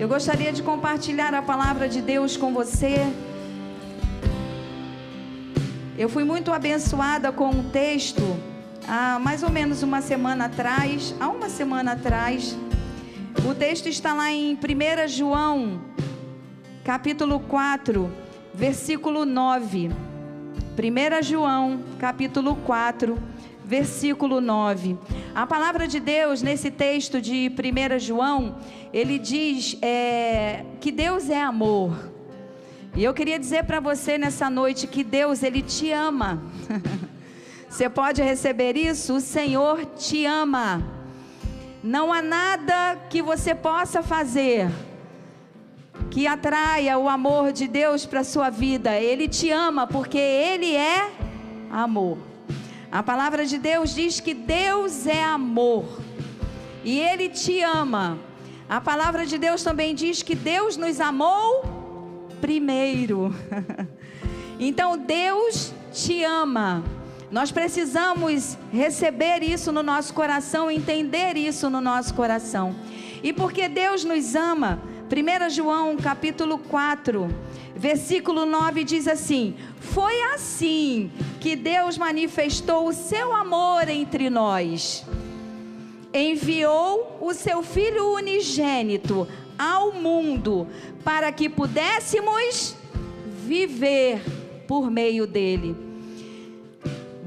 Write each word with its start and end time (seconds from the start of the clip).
Eu 0.00 0.08
gostaria 0.08 0.50
de 0.50 0.62
compartilhar 0.62 1.34
a 1.34 1.42
palavra 1.42 1.86
de 1.86 2.00
Deus 2.00 2.34
com 2.34 2.54
você. 2.54 2.94
Eu 5.98 6.08
fui 6.08 6.24
muito 6.24 6.50
abençoada 6.50 7.30
com 7.30 7.50
um 7.50 7.68
texto 7.68 8.22
há 8.88 9.18
mais 9.18 9.42
ou 9.42 9.50
menos 9.50 9.82
uma 9.82 10.00
semana 10.00 10.46
atrás, 10.46 11.14
há 11.20 11.28
uma 11.28 11.50
semana 11.50 11.92
atrás. 11.92 12.56
O 13.46 13.54
texto 13.54 13.90
está 13.90 14.14
lá 14.14 14.32
em 14.32 14.54
1 14.54 15.06
João, 15.08 15.82
capítulo 16.82 17.38
4, 17.38 18.10
versículo 18.54 19.26
9. 19.26 19.90
1 19.90 21.22
João, 21.22 21.78
capítulo 21.98 22.56
4, 22.56 23.18
versículo 23.70 24.40
9. 24.40 24.98
A 25.32 25.46
palavra 25.46 25.86
de 25.86 26.00
Deus, 26.00 26.42
nesse 26.42 26.72
texto 26.72 27.20
de 27.20 27.48
1 27.48 28.00
João, 28.00 28.56
ele 28.92 29.16
diz 29.16 29.78
é, 29.80 30.64
que 30.80 30.90
Deus 30.90 31.30
é 31.30 31.40
amor. 31.40 32.10
E 32.96 33.04
eu 33.04 33.14
queria 33.14 33.38
dizer 33.38 33.62
para 33.62 33.78
você 33.78 34.18
nessa 34.18 34.50
noite 34.50 34.88
que 34.88 35.04
Deus, 35.04 35.44
ele 35.44 35.62
te 35.62 35.92
ama. 35.92 36.42
você 37.70 37.88
pode 37.88 38.20
receber 38.20 38.76
isso? 38.76 39.14
O 39.14 39.20
Senhor 39.20 39.86
te 39.96 40.26
ama. 40.26 40.82
Não 41.80 42.12
há 42.12 42.20
nada 42.20 42.98
que 43.08 43.22
você 43.22 43.54
possa 43.54 44.02
fazer 44.02 44.68
que 46.10 46.26
atraia 46.26 46.98
o 46.98 47.08
amor 47.08 47.52
de 47.52 47.68
Deus 47.68 48.04
para 48.04 48.24
sua 48.24 48.50
vida. 48.50 48.98
Ele 48.98 49.28
te 49.28 49.48
ama 49.48 49.86
porque 49.86 50.18
Ele 50.18 50.74
é 50.74 51.08
amor. 51.70 52.29
A 52.92 53.04
palavra 53.04 53.46
de 53.46 53.56
Deus 53.56 53.94
diz 53.94 54.18
que 54.18 54.34
Deus 54.34 55.06
é 55.06 55.22
amor 55.22 55.84
e 56.82 56.98
Ele 56.98 57.28
te 57.28 57.62
ama. 57.62 58.18
A 58.68 58.80
palavra 58.80 59.24
de 59.24 59.38
Deus 59.38 59.62
também 59.62 59.94
diz 59.94 60.22
que 60.22 60.34
Deus 60.34 60.76
nos 60.76 61.00
amou 61.00 62.28
primeiro. 62.40 63.32
então 64.58 64.98
Deus 64.98 65.72
te 65.92 66.24
ama. 66.24 66.82
Nós 67.30 67.52
precisamos 67.52 68.58
receber 68.72 69.40
isso 69.44 69.70
no 69.70 69.84
nosso 69.84 70.12
coração, 70.12 70.68
entender 70.68 71.36
isso 71.36 71.70
no 71.70 71.80
nosso 71.80 72.12
coração. 72.12 72.74
E 73.22 73.32
porque 73.32 73.68
Deus 73.68 74.02
nos 74.02 74.34
ama, 74.34 74.80
1 75.06 75.50
João 75.50 75.96
capítulo 75.96 76.58
4, 76.58 77.28
versículo 77.80 78.44
9 78.44 78.84
diz 78.84 79.08
assim: 79.08 79.56
Foi 79.80 80.20
assim 80.34 81.10
que 81.40 81.56
Deus 81.56 81.96
manifestou 81.96 82.86
o 82.86 82.92
seu 82.92 83.32
amor 83.32 83.88
entre 83.88 84.28
nós. 84.28 85.04
Enviou 86.12 87.16
o 87.20 87.32
seu 87.32 87.62
Filho 87.62 88.12
unigênito 88.12 89.26
ao 89.58 89.92
mundo 89.92 90.66
para 91.02 91.32
que 91.32 91.48
pudéssemos 91.48 92.76
viver 93.46 94.20
por 94.68 94.90
meio 94.90 95.26
dele. 95.26 95.74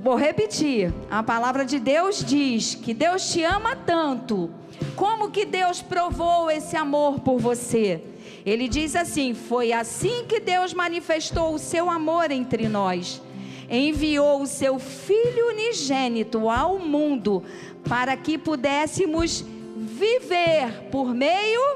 Vou 0.03 0.15
repetir: 0.15 0.93
a 1.09 1.23
palavra 1.23 1.65
de 1.65 1.79
Deus 1.79 2.23
diz 2.23 2.75
que 2.75 2.93
Deus 2.93 3.31
te 3.31 3.43
ama 3.43 3.75
tanto 3.75 4.51
como 4.95 5.31
que 5.31 5.45
Deus 5.45 5.81
provou 5.81 6.51
esse 6.51 6.75
amor 6.75 7.21
por 7.21 7.39
você? 7.39 8.12
Ele 8.45 8.67
diz 8.67 8.95
assim: 8.95 9.33
Foi 9.33 9.71
assim 9.71 10.25
que 10.27 10.39
Deus 10.39 10.73
manifestou 10.73 11.53
o 11.53 11.59
seu 11.59 11.89
amor 11.89 12.31
entre 12.31 12.67
nós. 12.67 13.21
Enviou 13.69 14.41
o 14.41 14.47
seu 14.47 14.77
Filho 14.77 15.47
unigênito 15.47 16.49
ao 16.49 16.77
mundo 16.77 17.43
para 17.87 18.15
que 18.17 18.37
pudéssemos 18.37 19.43
viver 19.75 20.89
por 20.91 21.13
meio 21.13 21.75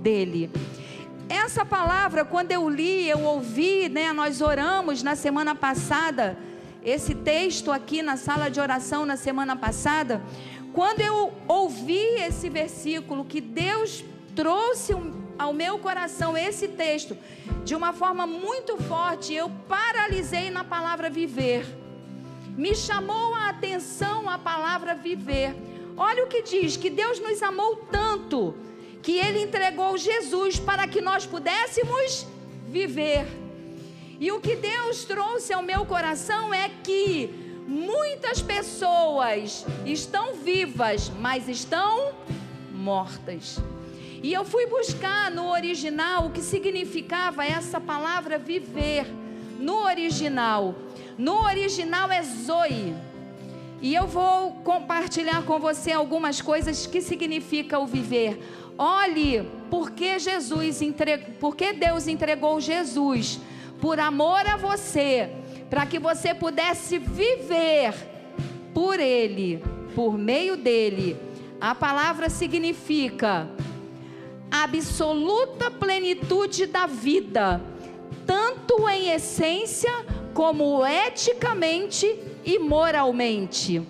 dele. 0.00 0.50
Essa 1.28 1.64
palavra, 1.64 2.24
quando 2.24 2.50
eu 2.50 2.68
li, 2.68 3.08
eu 3.08 3.20
ouvi, 3.20 3.88
né? 3.88 4.12
Nós 4.12 4.40
oramos 4.40 5.02
na 5.02 5.14
semana 5.14 5.54
passada. 5.54 6.36
Esse 6.82 7.14
texto 7.14 7.70
aqui 7.70 8.02
na 8.02 8.16
sala 8.16 8.48
de 8.48 8.58
oração 8.58 9.04
na 9.04 9.16
semana 9.16 9.54
passada, 9.54 10.22
quando 10.72 11.00
eu 11.00 11.32
ouvi 11.46 12.00
esse 12.16 12.48
versículo, 12.48 13.24
que 13.24 13.40
Deus 13.40 14.02
trouxe 14.34 14.94
ao 15.40 15.54
meu 15.54 15.78
coração 15.78 16.36
esse 16.36 16.68
texto 16.68 17.16
de 17.64 17.74
uma 17.74 17.92
forma 17.94 18.26
muito 18.26 18.76
forte, 18.76 19.32
eu 19.32 19.50
paralisei 19.66 20.50
na 20.50 20.62
palavra 20.62 21.08
viver. 21.08 21.64
Me 22.58 22.74
chamou 22.74 23.34
a 23.34 23.48
atenção 23.48 24.28
a 24.28 24.36
palavra 24.38 24.94
viver. 24.94 25.54
Olha 25.96 26.24
o 26.24 26.26
que 26.26 26.42
diz: 26.42 26.76
que 26.76 26.90
Deus 26.90 27.18
nos 27.20 27.42
amou 27.42 27.76
tanto 27.90 28.54
que 29.02 29.12
Ele 29.12 29.42
entregou 29.42 29.96
Jesus 29.96 30.58
para 30.58 30.86
que 30.86 31.00
nós 31.00 31.24
pudéssemos 31.24 32.26
viver. 32.66 33.26
E 34.18 34.30
o 34.30 34.40
que 34.40 34.54
Deus 34.56 35.04
trouxe 35.04 35.54
ao 35.54 35.62
meu 35.62 35.86
coração 35.86 36.52
é 36.52 36.68
que 36.84 37.40
Muitas 37.70 38.42
pessoas 38.42 39.64
estão 39.86 40.34
vivas, 40.34 41.08
mas 41.20 41.48
estão 41.48 42.12
mortas. 42.72 43.60
E 44.22 44.32
eu 44.32 44.44
fui 44.44 44.66
buscar 44.66 45.30
no 45.30 45.50
original 45.50 46.26
o 46.26 46.30
que 46.30 46.42
significava 46.42 47.44
essa 47.44 47.80
palavra 47.80 48.38
viver. 48.38 49.06
No 49.58 49.84
original. 49.84 50.74
No 51.16 51.44
original 51.44 52.10
é 52.10 52.22
Zoe. 52.22 52.94
E 53.80 53.94
eu 53.94 54.06
vou 54.06 54.52
compartilhar 54.56 55.42
com 55.44 55.58
você 55.58 55.92
algumas 55.92 56.40
coisas 56.40 56.86
que 56.86 57.00
significa 57.00 57.78
o 57.78 57.86
viver. 57.86 58.38
Olhe, 58.76 59.48
porque 59.70 60.18
Jesus 60.18 60.82
entregou, 60.82 61.34
porque 61.40 61.72
Deus 61.72 62.06
entregou 62.06 62.60
Jesus 62.60 63.40
por 63.80 63.98
amor 63.98 64.46
a 64.46 64.56
você 64.56 65.30
para 65.70 65.86
que 65.86 65.98
você 65.98 66.34
pudesse 66.34 66.98
viver 66.98 67.94
por 68.74 68.98
Ele, 68.98 69.62
por 69.94 70.18
meio 70.18 70.56
dele. 70.56 71.16
A 71.60 71.74
palavra 71.74 72.28
significa 72.28 73.48
absoluta 74.50 75.70
plenitude 75.70 76.66
da 76.66 76.86
vida, 76.86 77.60
tanto 78.26 78.88
em 78.88 79.10
essência 79.10 79.92
como 80.34 80.84
eticamente 80.86 82.18
e 82.44 82.58
moralmente. 82.58 83.82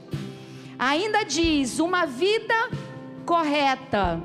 Ainda 0.79 1.25
diz 1.25 1.79
uma 1.79 2.07
vida 2.07 2.55
correta. 3.25 4.21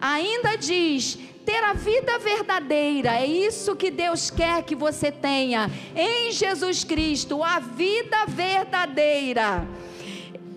Ainda 0.00 0.56
diz 0.56 1.18
ter 1.44 1.64
a 1.64 1.72
vida 1.72 2.18
verdadeira. 2.18 3.16
É 3.16 3.26
isso 3.26 3.74
que 3.74 3.90
Deus 3.90 4.30
quer 4.30 4.62
que 4.62 4.74
você 4.74 5.10
tenha 5.10 5.70
em 5.96 6.30
Jesus 6.32 6.84
Cristo, 6.84 7.42
a 7.42 7.58
vida 7.58 8.24
verdadeira. 8.26 9.66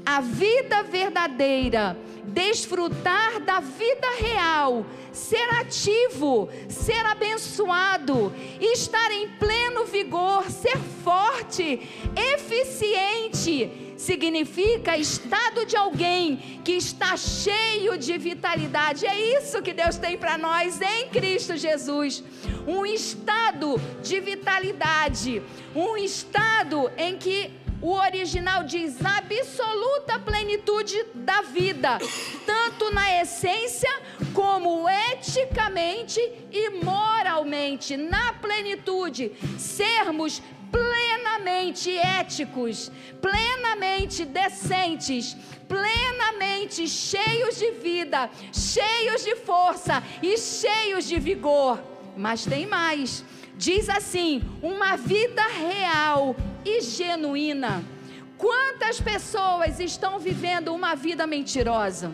A 0.05 0.21
vida 0.21 0.83
verdadeira, 0.83 1.97
desfrutar 2.25 3.39
da 3.41 3.59
vida 3.59 4.07
real, 4.19 4.85
ser 5.11 5.47
ativo, 5.59 6.49
ser 6.69 7.05
abençoado, 7.05 8.33
estar 8.59 9.11
em 9.11 9.29
pleno 9.29 9.85
vigor, 9.85 10.49
ser 10.49 10.77
forte, 11.03 11.81
eficiente 12.15 13.93
significa 14.03 14.97
estado 14.97 15.65
de 15.65 15.77
alguém 15.77 16.59
que 16.63 16.73
está 16.73 17.15
cheio 17.15 17.97
de 17.97 18.17
vitalidade. 18.17 19.05
É 19.05 19.39
isso 19.39 19.61
que 19.61 19.73
Deus 19.73 19.95
tem 19.97 20.17
para 20.17 20.37
nós 20.37 20.81
em 20.81 21.07
Cristo 21.07 21.55
Jesus. 21.55 22.21
Um 22.67 22.85
estado 22.85 23.79
de 24.01 24.19
vitalidade, 24.19 25.41
um 25.73 25.95
estado 25.95 26.91
em 26.97 27.17
que 27.17 27.49
o 27.83 27.91
original 27.91 28.63
diz 28.63 28.95
absoluta 29.05 30.17
plenitude 30.17 31.05
da 31.13 31.41
vida, 31.41 31.99
tanto 32.45 32.89
na 32.91 33.21
essência 33.21 33.91
como 34.33 34.87
eticamente 35.11 36.17
e 36.49 36.69
moralmente, 36.81 37.97
na 37.97 38.31
plenitude, 38.35 39.33
sermos 39.59 40.41
plenamente 40.71 41.95
éticos, 41.97 42.89
plenamente 43.21 44.23
decentes, 44.23 45.35
plenamente 45.67 46.87
cheios 46.87 47.57
de 47.57 47.71
vida, 47.71 48.29
cheios 48.53 49.25
de 49.25 49.35
força 49.35 50.01
e 50.21 50.37
cheios 50.37 51.05
de 51.05 51.19
vigor. 51.19 51.83
Mas 52.15 52.45
tem 52.45 52.65
mais. 52.65 53.25
Diz 53.55 53.89
assim: 53.89 54.41
uma 54.61 54.95
vida 54.95 55.43
real 55.47 56.35
e 56.65 56.81
genuína. 56.81 57.83
Quantas 58.37 58.99
pessoas 58.99 59.79
estão 59.79 60.19
vivendo 60.19 60.73
uma 60.73 60.95
vida 60.95 61.25
mentirosa? 61.25 62.11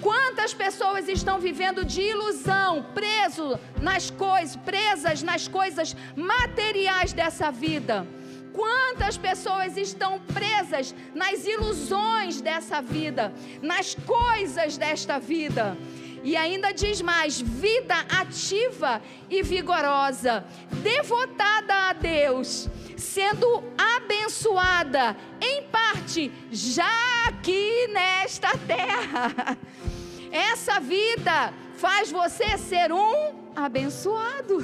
Quantas 0.00 0.52
pessoas 0.52 1.08
estão 1.08 1.38
vivendo 1.38 1.84
de 1.84 2.00
ilusão, 2.00 2.84
preso 2.94 3.58
nas 3.80 4.10
coisas, 4.10 4.56
presas 4.56 5.22
nas 5.22 5.46
coisas 5.46 5.94
materiais 6.16 7.12
dessa 7.12 7.50
vida? 7.50 8.06
Quantas 8.52 9.16
pessoas 9.16 9.76
estão 9.76 10.18
presas 10.20 10.94
nas 11.14 11.46
ilusões 11.46 12.40
dessa 12.40 12.80
vida, 12.80 13.32
nas 13.62 13.94
coisas 13.94 14.76
desta 14.76 15.18
vida? 15.18 15.76
E 16.24 16.36
ainda 16.36 16.72
diz 16.72 17.00
mais: 17.00 17.40
vida 17.40 17.94
ativa 18.08 19.00
e 19.30 19.42
vigorosa, 19.42 20.44
devotada 20.82 21.90
a 21.90 21.92
Deus, 21.92 22.68
sendo 22.98 23.62
abençoada 23.96 25.16
em 25.40 25.62
parte 25.64 26.30
já 26.50 26.90
aqui 27.26 27.88
nesta 27.88 28.56
terra. 28.58 29.56
Essa 30.30 30.78
vida 30.80 31.54
faz 31.76 32.10
você 32.10 32.58
ser 32.58 32.92
um 32.92 33.52
abençoado, 33.56 34.62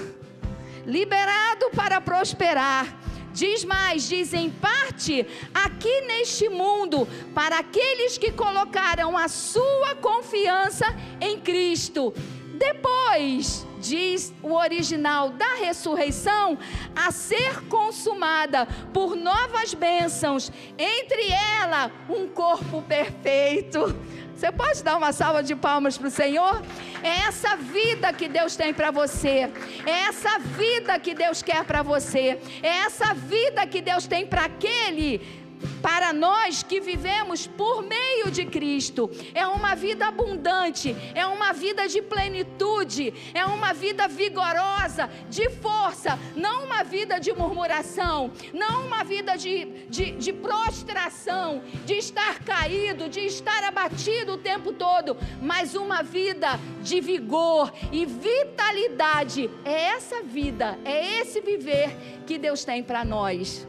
liberado 0.85 1.71
para 1.75 2.01
prosperar 2.01 3.05
Diz 3.35 3.65
mais, 3.65 4.09
diz 4.09 4.33
em 4.33 4.49
parte, 4.49 5.27
aqui 5.53 6.03
neste 6.03 6.49
mundo, 6.49 7.05
para 7.35 7.59
aqueles 7.59 8.17
que 8.17 8.31
colocaram 8.31 9.19
a 9.19 9.27
sua 9.27 9.97
confiança 9.97 10.87
em 11.21 11.41
Cristo. 11.41 12.15
Depois, 12.55 13.67
diz 13.81 14.33
o 14.43 14.55
original 14.55 15.31
da 15.31 15.55
ressurreição, 15.55 16.59
a 16.95 17.11
ser 17.11 17.62
consumada 17.69 18.67
por 18.93 19.15
novas 19.15 19.75
bênçãos, 19.75 20.51
entre 20.79 21.31
ela 21.61 21.91
um 22.09 22.27
corpo 22.29 22.83
perfeito. 22.83 23.95
Você 24.35 24.51
pode 24.51 24.83
dar 24.83 24.97
uma 24.97 25.12
salva 25.12 25.43
de 25.43 25.55
palmas 25.55 25.97
para 25.97 26.09
o 26.09 26.11
Senhor? 26.11 26.61
É 27.03 27.27
essa 27.29 27.56
vida 27.56 28.12
que 28.12 28.29
Deus 28.29 28.56
tem 28.56 28.75
para 28.75 28.91
você. 28.91 29.51
É 29.87 30.01
essa 30.09 30.39
vida 30.39 30.99
que 30.99 31.15
Deus 31.15 31.41
quer 31.41 31.65
para 31.65 31.83
você. 31.83 32.41
É 32.62 32.69
essa 32.85 33.15
vida 33.15 33.67
que 33.67 33.81
Deus 33.81 34.06
tem 34.06 34.27
para 34.27 34.47
aquele 34.47 35.44
para 35.83 36.12
nós 36.12 36.62
que 36.62 36.81
vivemos 36.81 37.47
por 37.47 37.83
meio 37.83 38.31
de 38.31 38.45
Cristo. 38.47 39.11
É 39.35 39.47
uma 39.47 39.75
vida 39.75 40.06
abundante, 40.06 40.97
é 41.15 41.27
uma 41.27 41.53
vida 41.53 41.87
de 41.87 42.01
plenitude, 42.01 43.12
é 43.35 43.45
uma 43.45 43.73
vida 43.73 44.09
vigorosa, 44.09 45.11
de 45.29 45.51
força, 45.51 46.19
não 46.35 46.65
uma 46.65 46.83
vida 46.83 47.19
de 47.19 47.33
murmuração, 47.33 48.33
não 48.53 48.87
uma 48.87 49.05
vida 49.05 49.37
de, 49.37 49.67
de, 49.89 50.12
de 50.12 50.33
prostração, 50.33 51.62
de 51.85 51.95
estar 51.95 52.41
caído, 52.41 53.09
de 53.09 53.21
estar 53.21 53.62
abatido 53.65 54.33
o 54.33 54.39
tempo 54.39 54.73
todo, 54.73 55.17
mas 55.41 55.75
uma 55.75 56.03
vida 56.03 56.59
de 56.83 57.01
vigor 57.01 57.73
e 57.93 58.06
vitalidade. 58.06 59.51
É 59.65 59.85
essa 59.85 60.23
vida, 60.23 60.79
é 60.85 61.21
esse 61.21 61.41
viver 61.41 61.95
que 62.27 62.39
Deus 62.39 62.65
tem 62.65 62.83
para 62.83 63.05
nós. 63.05 63.67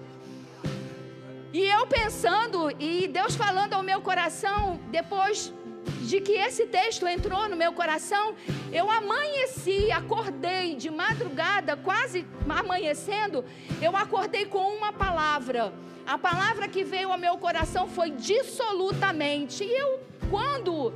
E 1.57 1.61
eu 1.75 1.87
pensando, 1.87 2.69
e 2.77 3.07
Deus 3.07 3.33
falando 3.33 3.75
ao 3.75 3.81
meu 3.81 4.01
coração, 4.01 4.77
depois 4.91 5.53
de 6.01 6.19
que 6.19 6.33
esse 6.33 6.65
texto 6.65 7.07
entrou 7.07 7.47
no 7.47 7.55
meu 7.55 7.71
coração, 7.71 8.35
eu 8.73 8.91
amanheci, 8.91 9.89
acordei 9.89 10.75
de 10.75 10.89
madrugada, 10.89 11.77
quase 11.77 12.25
amanhecendo, 12.49 13.45
eu 13.81 13.95
acordei 13.95 14.43
com 14.47 14.65
uma 14.77 14.91
palavra. 14.91 15.73
A 16.05 16.17
palavra 16.17 16.67
que 16.67 16.83
veio 16.83 17.09
ao 17.09 17.17
meu 17.17 17.37
coração 17.37 17.87
foi 17.87 18.11
dissolutamente. 18.11 19.63
E 19.63 19.73
eu, 19.83 20.01
quando 20.29 20.91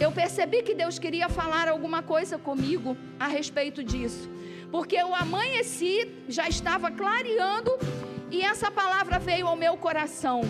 eu 0.00 0.10
percebi 0.10 0.62
que 0.64 0.74
Deus 0.74 0.98
queria 0.98 1.28
falar 1.28 1.68
alguma 1.68 2.02
coisa 2.02 2.36
comigo 2.36 2.96
a 3.20 3.28
respeito 3.28 3.84
disso, 3.84 4.28
porque 4.68 4.96
eu 4.96 5.14
amanheci, 5.14 6.10
já 6.28 6.48
estava 6.48 6.90
clareando 6.90 7.70
e 8.32 8.42
essa 8.42 8.70
palavra 8.70 9.18
veio 9.18 9.46
ao 9.46 9.54
meu 9.54 9.76
coração. 9.76 10.40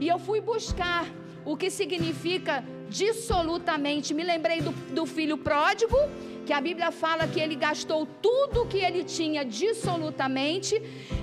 E 0.00 0.08
eu 0.08 0.18
fui 0.18 0.40
buscar 0.40 1.04
o 1.44 1.56
que 1.56 1.70
significa 1.70 2.64
dissolutamente. 2.88 4.14
Me 4.14 4.24
lembrei 4.24 4.62
do, 4.62 4.70
do 4.94 5.04
filho 5.04 5.36
pródigo, 5.36 5.96
que 6.46 6.52
a 6.54 6.60
Bíblia 6.60 6.90
fala 6.90 7.28
que 7.28 7.38
ele 7.38 7.54
gastou 7.54 8.06
tudo 8.06 8.66
que 8.66 8.78
ele 8.78 9.04
tinha 9.04 9.44
dissolutamente. 9.44 10.80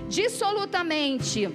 Dissolutamente 0.07 1.49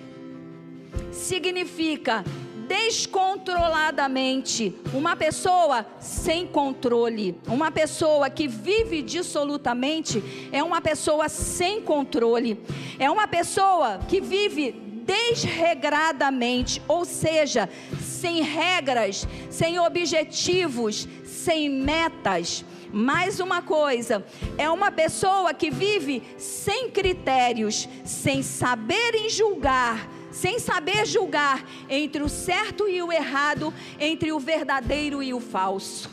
significa 1.12 2.24
descontroladamente. 2.70 4.74
Uma 4.94 5.16
pessoa 5.16 5.84
sem 5.98 6.46
controle, 6.46 7.36
uma 7.48 7.72
pessoa 7.72 8.30
que 8.30 8.46
vive 8.46 9.02
dissolutamente, 9.02 10.22
é 10.52 10.62
uma 10.62 10.80
pessoa 10.80 11.28
sem 11.28 11.82
controle, 11.82 12.60
é 12.96 13.10
uma 13.10 13.26
pessoa 13.26 13.98
que 14.08 14.20
vive 14.20 14.70
desregradamente, 14.70 16.80
ou 16.86 17.04
seja, 17.04 17.68
sem 18.00 18.40
regras, 18.40 19.26
sem 19.50 19.80
objetivos, 19.80 21.08
sem 21.24 21.68
metas. 21.68 22.64
Mais 22.92 23.40
uma 23.40 23.62
coisa, 23.62 24.24
é 24.56 24.70
uma 24.70 24.92
pessoa 24.92 25.52
que 25.52 25.72
vive 25.72 26.22
sem 26.38 26.88
critérios, 26.88 27.88
sem 28.04 28.44
saber 28.44 29.28
julgar 29.28 30.19
sem 30.40 30.58
saber 30.58 31.04
julgar 31.04 31.62
entre 31.86 32.22
o 32.22 32.28
certo 32.28 32.88
e 32.88 33.02
o 33.02 33.12
errado, 33.12 33.74
entre 33.98 34.32
o 34.32 34.40
verdadeiro 34.40 35.22
e 35.22 35.34
o 35.34 35.40
falso. 35.40 36.08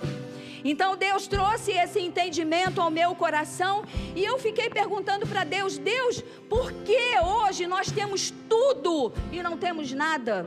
Então 0.66 0.98
Deus 0.98 1.28
trouxe 1.28 1.72
esse 1.72 2.02
entendimento 2.02 2.82
ao 2.82 2.92
meu 2.92 3.16
coração 3.16 3.86
e 4.14 4.26
eu 4.26 4.38
fiquei 4.38 4.70
perguntando 4.70 5.26
para 5.26 5.46
Deus: 5.46 5.78
Deus, 5.78 6.22
por 6.50 6.74
que 6.74 7.18
hoje 7.24 7.66
nós 7.68 7.90
temos 7.90 8.34
tudo 8.50 9.14
e 9.32 9.42
não 9.42 9.56
temos 9.56 9.94
nada? 9.94 10.46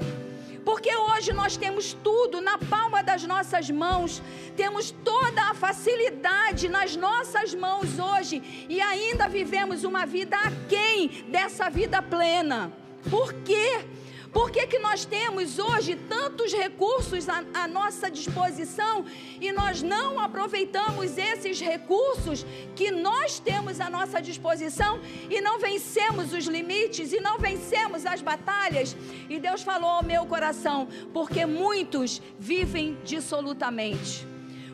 Porque 0.62 0.94
hoje 0.94 1.32
nós 1.32 1.56
temos 1.56 1.94
tudo 1.94 2.42
na 2.42 2.58
palma 2.58 3.02
das 3.02 3.24
nossas 3.24 3.70
mãos, 3.70 4.22
temos 4.58 4.90
toda 4.90 5.42
a 5.44 5.54
facilidade 5.54 6.68
nas 6.68 6.94
nossas 6.96 7.54
mãos 7.54 7.98
hoje 7.98 8.66
e 8.68 8.78
ainda 8.78 9.26
vivemos 9.26 9.84
uma 9.84 10.04
vida 10.04 10.36
aquém 10.36 11.24
dessa 11.30 11.70
vida 11.70 12.02
plena. 12.02 12.79
Por 13.08 13.32
quê? 13.44 13.84
Por 14.32 14.50
que, 14.50 14.64
que 14.66 14.78
nós 14.78 15.04
temos 15.04 15.58
hoje 15.58 15.96
tantos 16.08 16.52
recursos 16.52 17.28
à, 17.28 17.44
à, 17.52 17.66
nossa 17.66 18.08
disposição 18.08 19.04
e 19.40 19.50
nós 19.50 19.82
não 19.82 20.20
aproveitamos 20.20 21.18
esses 21.18 21.60
recursos 21.60 22.46
que 22.76 22.92
nós 22.92 23.40
temos 23.40 23.80
à 23.80 23.90
nossa 23.90 24.22
disposição 24.22 25.00
e 25.28 25.40
não 25.40 25.58
vencemos 25.58 26.32
os 26.32 26.44
limites 26.46 27.12
e 27.12 27.18
não 27.18 27.38
vencemos 27.38 28.06
as 28.06 28.22
batalhas? 28.22 28.96
E 29.28 29.40
Deus 29.40 29.62
falou 29.62 29.90
ao 29.90 30.04
meu 30.04 30.24
coração: 30.26 30.86
porque 31.12 31.44
muitos 31.44 32.22
vivem 32.38 32.96
dissolutamente. 33.04 34.29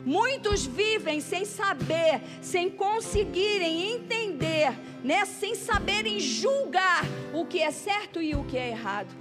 Muitos 0.07 0.65
vivem 0.65 1.19
sem 1.19 1.43
saber, 1.43 2.21
sem 2.41 2.69
conseguirem 2.69 3.91
entender, 3.91 4.71
né? 5.03 5.25
sem 5.25 5.53
saberem 5.53 6.17
julgar 6.17 7.03
o 7.33 7.45
que 7.45 7.61
é 7.61 7.71
certo 7.71 8.21
e 8.21 8.33
o 8.33 8.45
que 8.45 8.57
é 8.57 8.69
errado. 8.69 9.13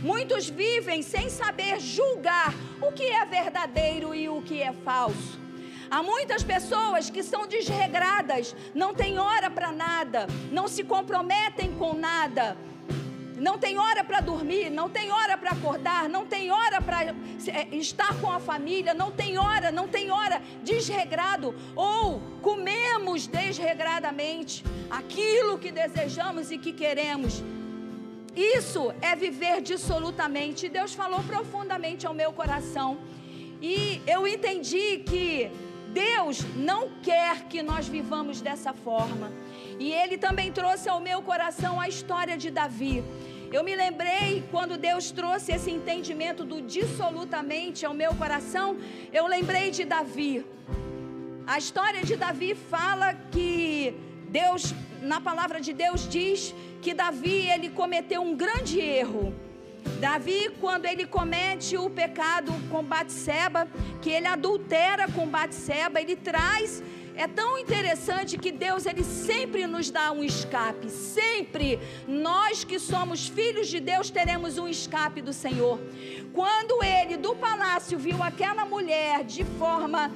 Muitos 0.00 0.48
vivem 0.48 1.02
sem 1.02 1.28
saber 1.28 1.80
julgar 1.80 2.54
o 2.80 2.92
que 2.92 3.02
é 3.02 3.26
verdadeiro 3.26 4.14
e 4.14 4.28
o 4.28 4.40
que 4.40 4.62
é 4.62 4.72
falso. 4.72 5.40
Há 5.90 6.00
muitas 6.00 6.44
pessoas 6.44 7.10
que 7.10 7.24
são 7.24 7.48
desregradas, 7.48 8.54
não 8.72 8.94
têm 8.94 9.18
hora 9.18 9.50
para 9.50 9.72
nada, 9.72 10.28
não 10.52 10.68
se 10.68 10.84
comprometem 10.84 11.72
com 11.72 11.92
nada, 11.92 12.56
não 13.40 13.56
tem 13.58 13.78
hora 13.78 14.04
para 14.04 14.20
dormir, 14.20 14.68
não 14.68 14.88
tem 14.90 15.10
hora 15.10 15.36
para 15.36 15.52
acordar, 15.52 16.08
não 16.08 16.26
tem 16.26 16.50
hora 16.50 16.80
para 16.80 17.06
é, 17.06 17.68
estar 17.72 18.14
com 18.20 18.30
a 18.30 18.38
família, 18.38 18.92
não 18.92 19.10
tem 19.10 19.38
hora, 19.38 19.72
não 19.72 19.88
tem 19.88 20.10
hora 20.10 20.42
desregrado, 20.62 21.54
ou 21.74 22.20
comemos 22.42 23.26
desregradamente 23.26 24.62
aquilo 24.90 25.58
que 25.58 25.72
desejamos 25.72 26.50
e 26.50 26.58
que 26.58 26.72
queremos. 26.72 27.42
Isso 28.36 28.92
é 29.00 29.16
viver 29.16 29.60
dissolutamente. 29.62 30.68
Deus 30.68 30.92
falou 30.94 31.22
profundamente 31.22 32.06
ao 32.06 32.14
meu 32.14 32.32
coração. 32.32 32.98
E 33.60 34.02
eu 34.06 34.26
entendi 34.26 34.98
que 34.98 35.50
Deus 35.88 36.44
não 36.54 36.90
quer 37.02 37.44
que 37.48 37.62
nós 37.62 37.88
vivamos 37.88 38.40
dessa 38.40 38.72
forma. 38.72 39.32
E 39.78 39.92
Ele 39.92 40.16
também 40.16 40.52
trouxe 40.52 40.88
ao 40.88 41.00
meu 41.00 41.22
coração 41.22 41.80
a 41.80 41.88
história 41.88 42.36
de 42.36 42.50
Davi. 42.50 43.02
Eu 43.52 43.64
me 43.64 43.74
lembrei 43.74 44.44
quando 44.52 44.76
Deus 44.76 45.10
trouxe 45.10 45.50
esse 45.50 45.72
entendimento 45.72 46.44
do 46.44 46.62
dissolutamente 46.62 47.84
ao 47.84 47.92
meu 47.92 48.14
coração, 48.14 48.76
eu 49.12 49.26
lembrei 49.26 49.72
de 49.72 49.84
Davi. 49.84 50.46
A 51.44 51.58
história 51.58 52.04
de 52.04 52.14
Davi 52.14 52.54
fala 52.54 53.12
que 53.32 53.92
Deus, 54.28 54.72
na 55.02 55.20
palavra 55.20 55.60
de 55.60 55.72
Deus 55.72 56.08
diz 56.08 56.54
que 56.80 56.94
Davi 56.94 57.38
ele 57.54 57.70
cometeu 57.70 58.22
um 58.22 58.36
grande 58.36 58.78
erro. 58.78 59.34
Davi, 59.98 60.52
quando 60.60 60.86
ele 60.86 61.04
comete 61.04 61.76
o 61.76 61.90
pecado 61.90 62.52
com 62.70 62.84
Batseba, 62.84 63.66
que 64.00 64.10
ele 64.10 64.28
adultera 64.28 65.08
com 65.10 65.26
Batseba, 65.26 66.00
ele 66.00 66.14
traz 66.14 66.80
é 67.20 67.28
tão 67.28 67.58
interessante 67.58 68.38
que 68.38 68.50
Deus 68.50 68.86
ele 68.86 69.04
sempre 69.04 69.66
nos 69.66 69.90
dá 69.90 70.10
um 70.10 70.24
escape, 70.24 70.88
sempre 70.88 71.78
nós 72.08 72.64
que 72.64 72.78
somos 72.78 73.28
filhos 73.28 73.68
de 73.68 73.78
Deus 73.78 74.08
teremos 74.08 74.56
um 74.56 74.66
escape 74.66 75.20
do 75.20 75.30
Senhor. 75.30 75.78
Quando 76.32 76.82
ele 76.82 77.18
do 77.18 77.36
palácio 77.36 77.98
viu 77.98 78.22
aquela 78.22 78.64
mulher 78.64 79.22
de 79.22 79.44
forma 79.44 80.10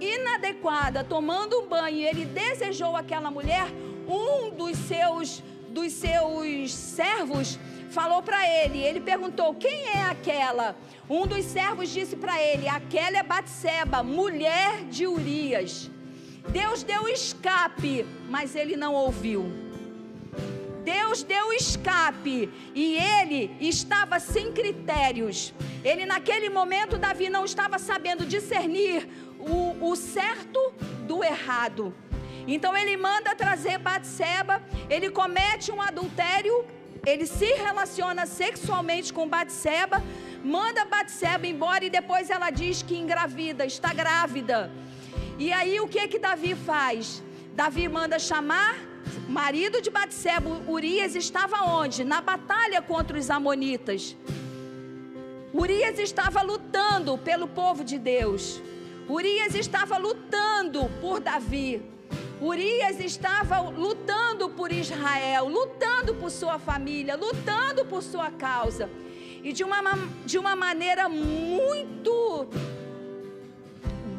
inadequada, 0.00 1.02
tomando 1.02 1.58
um 1.58 1.66
banho, 1.66 2.06
ele 2.06 2.24
desejou 2.24 2.96
aquela 2.96 3.28
mulher, 3.28 3.66
um 4.06 4.50
dos 4.50 4.76
seus 4.78 5.42
dos 5.68 5.92
seus 5.92 6.72
servos 6.72 7.58
falou 7.90 8.22
para 8.22 8.46
ele, 8.46 8.78
ele 8.82 9.00
perguntou: 9.00 9.54
"Quem 9.54 9.88
é 9.88 10.02
aquela?" 10.02 10.76
Um 11.08 11.26
dos 11.26 11.44
servos 11.44 11.88
disse 11.88 12.16
para 12.16 12.42
ele: 12.42 12.68
"Aquela 12.68 13.18
é 13.18 13.22
Batseba, 13.22 14.02
mulher 14.02 14.84
de 14.84 15.06
Urias." 15.06 15.90
Deus 16.48 16.82
deu 16.82 17.08
escape, 17.08 18.06
mas 18.28 18.54
ele 18.56 18.76
não 18.76 18.94
ouviu. 18.94 19.68
Deus 20.82 21.22
deu 21.22 21.52
escape 21.52 22.50
e 22.74 22.96
ele 22.96 23.54
estava 23.60 24.18
sem 24.18 24.52
critérios. 24.52 25.52
Ele, 25.84 26.06
naquele 26.06 26.48
momento, 26.48 26.96
Davi 26.96 27.28
não 27.28 27.44
estava 27.44 27.78
sabendo 27.78 28.24
discernir 28.24 29.06
o, 29.38 29.90
o 29.90 29.94
certo 29.94 30.72
do 31.06 31.22
errado. 31.22 31.94
Então 32.46 32.74
ele 32.74 32.96
manda 32.96 33.34
trazer 33.34 33.76
Batseba, 33.76 34.62
ele 34.88 35.10
comete 35.10 35.70
um 35.70 35.82
adultério, 35.82 36.64
ele 37.08 37.26
se 37.26 37.50
relaciona 37.66 38.26
sexualmente 38.26 39.12
com 39.12 39.28
Batseba, 39.28 40.02
manda 40.44 40.84
Batseba 40.84 41.46
embora 41.46 41.84
e 41.84 41.90
depois 41.90 42.28
ela 42.30 42.50
diz 42.50 42.82
que 42.82 42.96
engravida, 42.96 43.64
está 43.64 43.92
grávida. 43.92 44.70
E 45.38 45.52
aí 45.52 45.80
o 45.80 45.88
que 45.88 46.06
que 46.08 46.18
Davi 46.18 46.54
faz? 46.54 47.22
Davi 47.54 47.88
manda 47.88 48.18
chamar 48.18 48.76
marido 49.28 49.80
de 49.80 49.90
Batseba, 49.90 50.50
Urias 50.66 51.14
estava 51.14 51.64
onde? 51.80 52.04
Na 52.04 52.20
batalha 52.20 52.80
contra 52.82 53.18
os 53.18 53.30
amonitas. 53.30 54.16
Urias 55.52 55.98
estava 55.98 56.42
lutando 56.42 57.16
pelo 57.16 57.48
povo 57.48 57.82
de 57.82 57.98
Deus. 57.98 58.60
Urias 59.08 59.54
estava 59.54 59.96
lutando 59.96 60.90
por 61.00 61.20
Davi. 61.20 61.97
Urias 62.40 63.00
estava 63.00 63.60
lutando 63.60 64.48
por 64.50 64.70
Israel, 64.70 65.48
lutando 65.48 66.14
por 66.14 66.30
sua 66.30 66.58
família, 66.58 67.16
lutando 67.16 67.84
por 67.84 68.02
sua 68.02 68.30
causa. 68.30 68.88
E 69.42 69.52
de 69.52 69.64
uma, 69.64 69.82
de 70.24 70.38
uma 70.38 70.54
maneira 70.54 71.08
muito 71.08 72.46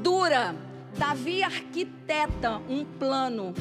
dura, 0.01 0.55
Davi 0.97 1.43
arquiteta 1.43 2.61
um 2.69 2.83
plano. 2.83 3.53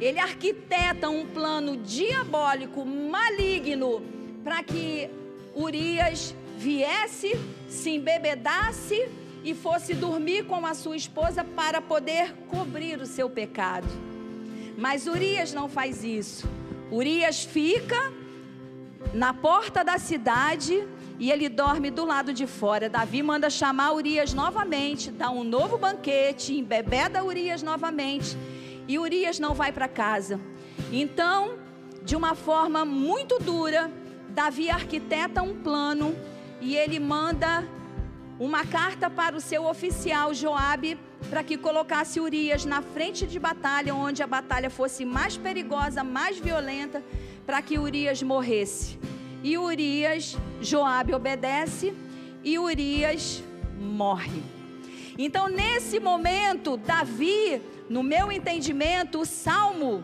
Ele 0.00 0.18
arquiteta 0.18 1.08
um 1.08 1.26
plano 1.26 1.76
diabólico, 1.76 2.84
maligno, 2.84 4.02
para 4.42 4.62
que 4.62 5.08
Urias 5.54 6.34
viesse, 6.56 7.32
se 7.68 7.90
embebedasse 7.90 9.08
e 9.42 9.54
fosse 9.54 9.94
dormir 9.94 10.44
com 10.44 10.66
a 10.66 10.74
sua 10.74 10.96
esposa 10.96 11.44
para 11.44 11.80
poder 11.80 12.34
cobrir 12.48 13.00
o 13.00 13.06
seu 13.06 13.28
pecado. 13.28 13.88
Mas 14.76 15.06
Urias 15.06 15.52
não 15.52 15.68
faz 15.68 16.04
isso. 16.04 16.48
Urias 16.90 17.44
fica 17.44 18.12
na 19.14 19.32
porta 19.32 19.84
da 19.84 19.98
cidade 19.98 20.86
e 21.18 21.30
ele 21.30 21.48
dorme 21.48 21.90
do 21.90 22.04
lado 22.04 22.32
de 22.32 22.46
fora. 22.46 22.88
Davi 22.88 23.22
manda 23.22 23.50
chamar 23.50 23.92
Urias 23.92 24.32
novamente, 24.32 25.10
dá 25.10 25.30
um 25.30 25.44
novo 25.44 25.78
banquete, 25.78 26.54
embebeda 26.54 27.24
Urias 27.24 27.62
novamente. 27.62 28.36
E 28.88 28.98
Urias 28.98 29.38
não 29.38 29.54
vai 29.54 29.70
para 29.70 29.86
casa. 29.86 30.40
Então, 30.90 31.58
de 32.02 32.16
uma 32.16 32.34
forma 32.34 32.84
muito 32.84 33.38
dura, 33.38 33.90
Davi 34.30 34.70
arquiteta 34.70 35.42
um 35.42 35.54
plano 35.54 36.16
e 36.60 36.76
ele 36.76 36.98
manda 36.98 37.68
uma 38.40 38.64
carta 38.64 39.10
para 39.10 39.36
o 39.36 39.40
seu 39.40 39.66
oficial 39.66 40.32
Joabe 40.32 40.98
para 41.28 41.44
que 41.44 41.58
colocasse 41.58 42.18
Urias 42.18 42.64
na 42.64 42.80
frente 42.80 43.26
de 43.26 43.38
batalha, 43.38 43.94
onde 43.94 44.22
a 44.22 44.26
batalha 44.26 44.70
fosse 44.70 45.04
mais 45.04 45.36
perigosa, 45.36 46.02
mais 46.02 46.38
violenta, 46.38 47.04
para 47.44 47.60
que 47.60 47.78
Urias 47.78 48.22
morresse. 48.22 48.98
E 49.44 49.58
Urias, 49.58 50.38
Joabe 50.58 51.12
obedece 51.12 51.92
e 52.42 52.58
Urias 52.58 53.44
morre. 53.78 54.42
Então, 55.18 55.46
nesse 55.46 56.00
momento, 56.00 56.78
Davi, 56.78 57.60
no 57.90 58.02
meu 58.02 58.32
entendimento, 58.32 59.20
o 59.20 59.26
Salmo 59.26 60.02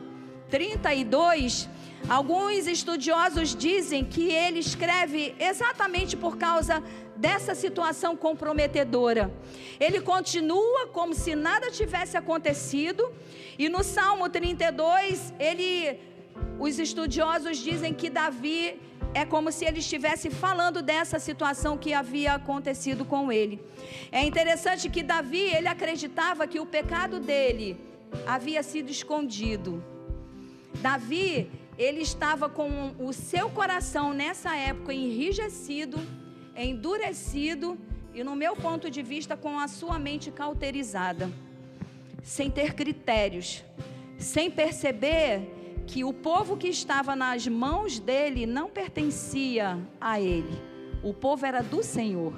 32, 0.50 1.70
alguns 2.06 2.66
estudiosos 2.66 3.56
dizem 3.56 4.04
que 4.04 4.30
ele 4.30 4.58
escreve 4.58 5.34
exatamente 5.38 6.14
por 6.18 6.36
causa 6.36 6.82
dessa 7.16 7.54
situação 7.54 8.16
comprometedora. 8.16 9.32
Ele 9.80 10.00
continua 10.00 10.86
como 10.88 11.14
se 11.14 11.34
nada 11.34 11.70
tivesse 11.70 12.16
acontecido, 12.16 13.12
e 13.58 13.68
no 13.68 13.82
Salmo 13.82 14.28
32, 14.28 15.32
ele 15.38 15.98
os 16.58 16.78
estudiosos 16.78 17.58
dizem 17.58 17.92
que 17.94 18.08
Davi 18.10 18.78
é 19.14 19.24
como 19.24 19.50
se 19.50 19.64
ele 19.64 19.78
estivesse 19.78 20.28
falando 20.30 20.82
dessa 20.82 21.18
situação 21.18 21.78
que 21.78 21.94
havia 21.94 22.34
acontecido 22.34 23.04
com 23.04 23.32
ele. 23.32 23.60
É 24.12 24.22
interessante 24.22 24.90
que 24.90 25.02
Davi, 25.02 25.44
ele 25.56 25.68
acreditava 25.68 26.46
que 26.46 26.60
o 26.60 26.66
pecado 26.66 27.18
dele 27.18 27.78
havia 28.26 28.62
sido 28.62 28.90
escondido. 28.90 29.82
Davi, 30.80 31.50
ele 31.78 32.00
estava 32.00 32.48
com 32.48 32.94
o 32.98 33.12
seu 33.12 33.48
coração 33.50 34.12
nessa 34.12 34.54
época 34.54 34.92
enrijecido, 34.92 35.98
endurecido 36.56 37.78
e, 38.14 38.24
no 38.24 38.34
meu 38.34 38.56
ponto 38.56 38.90
de 38.90 39.02
vista, 39.02 39.36
com 39.36 39.58
a 39.58 39.68
sua 39.68 39.98
mente 39.98 40.30
cauterizada, 40.30 41.30
sem 42.22 42.50
ter 42.50 42.74
critérios, 42.74 43.62
sem 44.18 44.50
perceber 44.50 45.52
que 45.86 46.02
o 46.02 46.12
povo 46.12 46.56
que 46.56 46.68
estava 46.68 47.14
nas 47.14 47.46
mãos 47.46 47.98
dele 47.98 48.46
não 48.46 48.68
pertencia 48.68 49.78
a 50.00 50.20
ele. 50.20 50.60
O 51.02 51.14
povo 51.14 51.46
era 51.46 51.62
do 51.62 51.82
Senhor. 51.82 52.34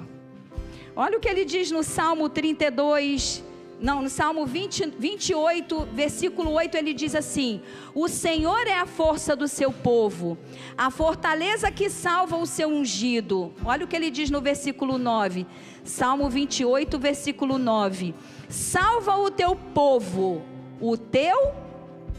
Olha 0.95 1.17
o 1.17 1.21
que 1.21 1.27
ele 1.27 1.45
diz 1.45 1.71
no 1.71 1.81
Salmo 1.81 2.29
32, 2.29 3.43
não, 3.81 4.01
no 4.01 4.09
Salmo 4.09 4.45
20, 4.45 4.93
28, 4.99 5.87
versículo 5.93 6.51
8, 6.51 6.75
ele 6.75 6.93
diz 6.93 7.15
assim: 7.15 7.61
O 7.95 8.09
Senhor 8.09 8.67
é 8.67 8.77
a 8.77 8.85
força 8.85 9.35
do 9.35 9.47
seu 9.47 9.71
povo, 9.71 10.37
a 10.77 10.91
fortaleza 10.91 11.71
que 11.71 11.89
salva 11.89 12.35
o 12.35 12.45
seu 12.45 12.67
ungido. 12.67 13.53
Olha 13.63 13.85
o 13.85 13.87
que 13.87 13.95
ele 13.95 14.11
diz 14.11 14.29
no 14.29 14.41
versículo 14.41 14.97
9. 14.97 15.47
Salmo 15.83 16.29
28, 16.29 16.99
versículo 16.99 17.57
9: 17.57 18.13
Salva 18.49 19.17
o 19.17 19.31
teu 19.31 19.55
povo, 19.55 20.41
o 20.81 20.97
teu 20.97 21.53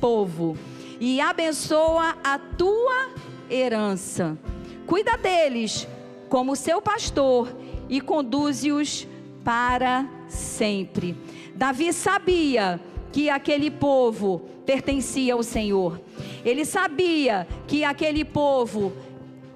povo 0.01 0.57
e 0.99 1.21
abençoa 1.21 2.17
a 2.25 2.39
tua 2.39 3.11
herança. 3.51 4.39
Cuida 4.87 5.17
deles 5.17 5.87
como 6.29 6.57
seu 6.57 6.81
pastor 6.81 7.55
e 7.89 8.01
conduze-os 8.01 9.07
para 9.45 10.07
sempre. 10.29 11.17
Davi 11.61 11.93
sabia 11.93 12.81
que 13.13 13.29
aquele 13.29 13.71
povo 13.71 14.41
pertencia 14.65 15.35
ao 15.35 15.43
Senhor. 15.43 16.01
Ele 16.43 16.65
sabia 16.65 17.47
que 17.67 17.85
aquele 17.85 18.25
povo 18.25 18.95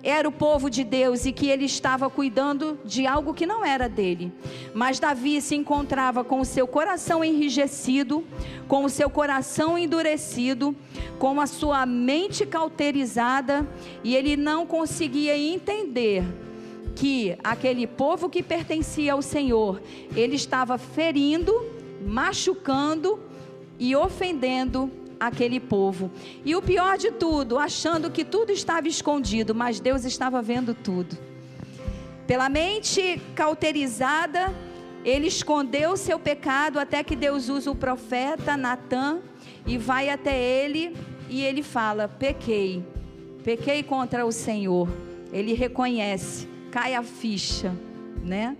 era 0.02 0.28
o 0.28 0.30
povo 0.30 0.68
de 0.68 0.84
Deus 0.84 1.24
e 1.24 1.32
que 1.32 1.48
ele 1.48 1.64
estava 1.64 2.10
cuidando 2.10 2.78
de 2.84 3.06
algo 3.06 3.32
que 3.32 3.46
não 3.46 3.64
era 3.64 3.88
dele. 3.88 4.30
Mas 4.74 5.00
Davi 5.00 5.40
se 5.40 5.54
encontrava 5.54 6.22
com 6.22 6.40
o 6.40 6.44
seu 6.44 6.66
coração 6.66 7.24
enrijecido, 7.24 8.22
com 8.68 8.84
o 8.84 8.90
seu 8.90 9.08
coração 9.08 9.78
endurecido, 9.78 10.76
com 11.18 11.40
a 11.40 11.46
sua 11.46 11.86
mente 11.86 12.44
cauterizada, 12.44 13.66
e 14.04 14.14
ele 14.14 14.36
não 14.36 14.66
conseguia 14.66 15.38
entender 15.38 16.22
que 16.94 17.34
aquele 17.42 17.86
povo 17.86 18.28
que 18.28 18.42
pertencia 18.42 19.14
ao 19.14 19.22
Senhor, 19.22 19.80
ele 20.14 20.36
estava 20.36 20.76
ferindo, 20.76 21.73
machucando 22.02 23.20
e 23.78 23.94
ofendendo 23.94 24.90
aquele 25.18 25.60
povo. 25.60 26.10
E 26.44 26.54
o 26.54 26.62
pior 26.62 26.98
de 26.98 27.10
tudo, 27.10 27.58
achando 27.58 28.10
que 28.10 28.24
tudo 28.24 28.50
estava 28.50 28.88
escondido, 28.88 29.54
mas 29.54 29.80
Deus 29.80 30.04
estava 30.04 30.42
vendo 30.42 30.74
tudo. 30.74 31.16
Pela 32.26 32.48
mente 32.48 33.20
cauterizada, 33.34 34.52
ele 35.04 35.26
escondeu 35.26 35.96
seu 35.96 36.18
pecado 36.18 36.78
até 36.78 37.04
que 37.04 37.14
Deus 37.14 37.48
usa 37.48 37.70
o 37.70 37.74
profeta 37.74 38.56
Natã 38.56 39.18
e 39.66 39.76
vai 39.76 40.08
até 40.08 40.38
ele 40.40 40.96
e 41.28 41.42
ele 41.42 41.62
fala: 41.62 42.08
Pequei, 42.08 42.82
pequei 43.42 43.82
contra 43.82 44.24
o 44.24 44.32
Senhor. 44.32 44.88
Ele 45.32 45.52
reconhece, 45.52 46.48
cai 46.70 46.94
a 46.94 47.02
ficha, 47.02 47.74
né? 48.22 48.56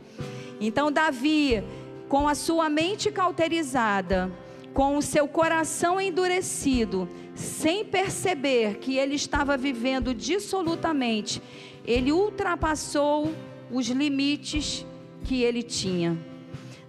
Então, 0.60 0.90
Davi, 0.90 1.62
com 2.08 2.28
a 2.28 2.34
sua 2.34 2.68
mente 2.68 3.10
cauterizada, 3.10 4.30
com 4.72 4.96
o 4.96 5.02
seu 5.02 5.26
coração 5.28 6.00
endurecido, 6.00 7.08
sem 7.34 7.84
perceber 7.84 8.78
que 8.78 8.96
ele 8.96 9.14
estava 9.14 9.56
vivendo 9.56 10.14
dissolutamente, 10.14 11.42
ele 11.84 12.12
ultrapassou 12.12 13.32
os 13.70 13.86
limites 13.88 14.84
que 15.24 15.42
ele 15.42 15.62
tinha. 15.62 16.18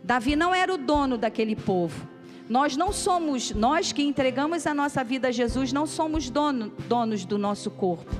Davi 0.03 0.35
não 0.35 0.53
era 0.53 0.73
o 0.73 0.77
dono 0.77 1.17
daquele 1.17 1.55
povo. 1.55 2.07
Nós 2.47 2.77
não 2.77 2.91
somos, 2.93 3.51
nós 3.51 3.91
que 3.91 4.03
entregamos 4.03 4.67
a 4.67 4.73
nossa 4.73 5.03
vida 5.03 5.29
a 5.29 5.31
Jesus, 5.31 5.73
não 5.73 5.87
somos 5.87 6.29
dono, 6.29 6.71
donos 6.87 7.25
do 7.25 7.39
nosso 7.39 7.71
corpo. 7.71 8.13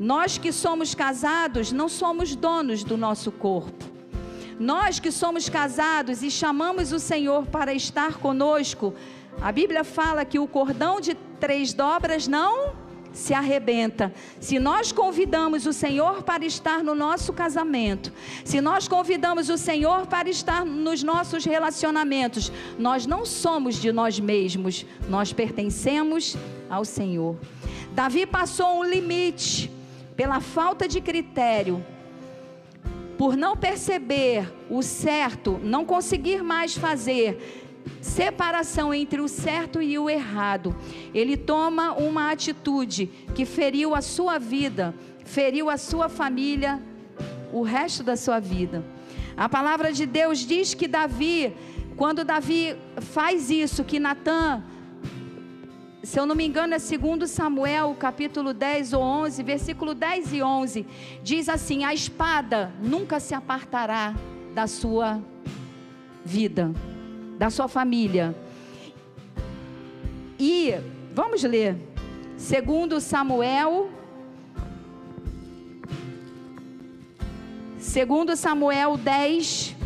Nós 0.00 0.36
que 0.36 0.50
somos 0.50 0.94
casados, 0.94 1.70
não 1.70 1.88
somos 1.88 2.34
donos 2.34 2.82
do 2.82 2.96
nosso 2.96 3.30
corpo. 3.30 3.89
Nós 4.60 5.00
que 5.00 5.10
somos 5.10 5.48
casados 5.48 6.22
e 6.22 6.30
chamamos 6.30 6.92
o 6.92 6.98
Senhor 6.98 7.46
para 7.46 7.72
estar 7.72 8.18
conosco, 8.18 8.92
a 9.40 9.50
Bíblia 9.50 9.84
fala 9.84 10.22
que 10.22 10.38
o 10.38 10.46
cordão 10.46 11.00
de 11.00 11.14
três 11.14 11.72
dobras 11.72 12.28
não 12.28 12.74
se 13.10 13.32
arrebenta. 13.32 14.12
Se 14.38 14.58
nós 14.58 14.92
convidamos 14.92 15.64
o 15.64 15.72
Senhor 15.72 16.22
para 16.22 16.44
estar 16.44 16.84
no 16.84 16.94
nosso 16.94 17.32
casamento, 17.32 18.12
se 18.44 18.60
nós 18.60 18.86
convidamos 18.86 19.48
o 19.48 19.56
Senhor 19.56 20.06
para 20.06 20.28
estar 20.28 20.66
nos 20.66 21.02
nossos 21.02 21.42
relacionamentos, 21.42 22.52
nós 22.78 23.06
não 23.06 23.24
somos 23.24 23.76
de 23.76 23.90
nós 23.90 24.20
mesmos, 24.20 24.84
nós 25.08 25.32
pertencemos 25.32 26.36
ao 26.68 26.84
Senhor. 26.84 27.34
Davi 27.92 28.26
passou 28.26 28.80
um 28.80 28.84
limite 28.84 29.72
pela 30.14 30.38
falta 30.38 30.86
de 30.86 31.00
critério. 31.00 31.82
Por 33.20 33.36
não 33.36 33.54
perceber 33.54 34.50
o 34.70 34.82
certo, 34.82 35.60
não 35.62 35.84
conseguir 35.84 36.42
mais 36.42 36.74
fazer, 36.74 37.82
separação 38.00 38.94
entre 38.94 39.20
o 39.20 39.28
certo 39.28 39.82
e 39.82 39.98
o 39.98 40.08
errado. 40.08 40.74
Ele 41.12 41.36
toma 41.36 41.92
uma 41.92 42.30
atitude 42.30 43.10
que 43.34 43.44
feriu 43.44 43.94
a 43.94 44.00
sua 44.00 44.38
vida, 44.38 44.94
feriu 45.22 45.68
a 45.68 45.76
sua 45.76 46.08
família, 46.08 46.80
o 47.52 47.60
resto 47.60 48.02
da 48.02 48.16
sua 48.16 48.40
vida. 48.40 48.82
A 49.36 49.50
palavra 49.50 49.92
de 49.92 50.06
Deus 50.06 50.38
diz 50.38 50.72
que 50.72 50.88
Davi, 50.88 51.52
quando 51.98 52.24
Davi 52.24 52.74
faz 53.02 53.50
isso, 53.50 53.84
que 53.84 54.00
Natan, 54.00 54.64
se 56.02 56.18
eu 56.18 56.26
não 56.26 56.34
me 56.34 56.46
engano, 56.46 56.74
é 56.74 56.78
segundo 56.78 57.26
Samuel, 57.26 57.96
capítulo 57.98 58.54
10 58.54 58.92
ou 58.92 59.02
11, 59.02 59.42
versículo 59.42 59.94
10 59.94 60.32
e 60.32 60.42
11, 60.42 60.86
diz 61.22 61.48
assim: 61.48 61.84
a 61.84 61.92
espada 61.92 62.72
nunca 62.80 63.20
se 63.20 63.34
apartará 63.34 64.14
da 64.54 64.66
sua 64.66 65.20
vida 66.24 66.72
da 67.40 67.48
sua 67.48 67.68
família. 67.68 68.36
E 70.38 70.74
vamos 71.14 71.42
ler. 71.42 71.74
Segundo 72.36 73.00
Samuel 73.00 73.90
Segundo 77.78 78.36
Samuel 78.36 78.98
10 78.98 79.76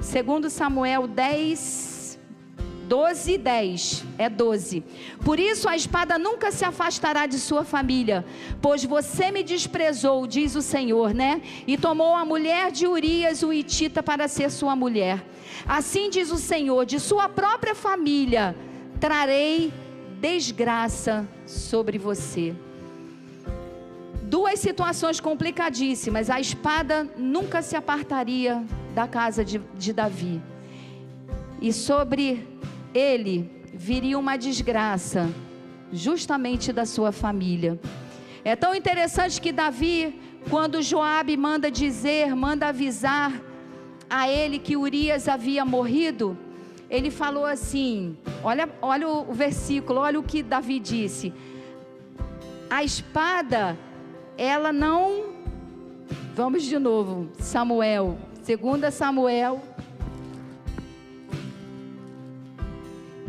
Segundo 0.00 0.50
Samuel 0.50 1.06
10 1.06 1.87
12 2.88 3.32
e 3.32 3.38
10. 3.38 4.04
É 4.16 4.28
12. 4.30 4.82
Por 5.24 5.38
isso 5.38 5.68
a 5.68 5.76
espada 5.76 6.18
nunca 6.18 6.50
se 6.50 6.64
afastará 6.64 7.26
de 7.26 7.38
sua 7.38 7.62
família, 7.62 8.24
pois 8.62 8.82
você 8.84 9.30
me 9.30 9.42
desprezou, 9.42 10.26
diz 10.26 10.56
o 10.56 10.62
Senhor, 10.62 11.12
né? 11.12 11.42
E 11.66 11.76
tomou 11.76 12.14
a 12.14 12.24
mulher 12.24 12.72
de 12.72 12.86
Urias, 12.86 13.42
o 13.42 13.52
Itita, 13.52 14.02
para 14.02 14.26
ser 14.26 14.50
sua 14.50 14.74
mulher. 14.74 15.22
Assim 15.66 16.08
diz 16.08 16.30
o 16.30 16.38
Senhor: 16.38 16.86
de 16.86 16.98
sua 16.98 17.28
própria 17.28 17.74
família 17.74 18.56
trarei 18.98 19.72
desgraça 20.18 21.28
sobre 21.46 21.98
você. 21.98 22.54
Duas 24.22 24.60
situações 24.60 25.20
complicadíssimas. 25.20 26.28
A 26.28 26.40
espada 26.40 27.06
nunca 27.16 27.62
se 27.62 27.76
apartaria 27.76 28.62
da 28.94 29.06
casa 29.06 29.44
de, 29.44 29.58
de 29.74 29.92
Davi. 29.92 30.40
E 31.60 31.72
sobre 31.72 32.46
ele 32.94 33.50
viria 33.72 34.18
uma 34.18 34.36
desgraça, 34.36 35.30
justamente 35.92 36.72
da 36.72 36.84
sua 36.84 37.12
família. 37.12 37.78
É 38.44 38.56
tão 38.56 38.74
interessante 38.74 39.40
que 39.40 39.52
Davi, 39.52 40.20
quando 40.50 40.82
Joabe 40.82 41.36
manda 41.36 41.70
dizer, 41.70 42.34
manda 42.34 42.68
avisar 42.68 43.32
a 44.08 44.28
ele 44.28 44.58
que 44.58 44.76
Urias 44.76 45.28
havia 45.28 45.64
morrido, 45.64 46.36
ele 46.88 47.10
falou 47.10 47.44
assim: 47.44 48.16
olha, 48.42 48.68
olha 48.80 49.08
o 49.08 49.32
versículo, 49.32 50.00
olha 50.00 50.18
o 50.18 50.22
que 50.22 50.42
Davi 50.42 50.78
disse. 50.78 51.32
A 52.70 52.82
espada, 52.82 53.78
ela 54.36 54.72
não. 54.72 55.36
Vamos 56.34 56.62
de 56.62 56.78
novo, 56.78 57.28
Samuel, 57.38 58.16
2 58.46 58.94
Samuel 58.94 59.60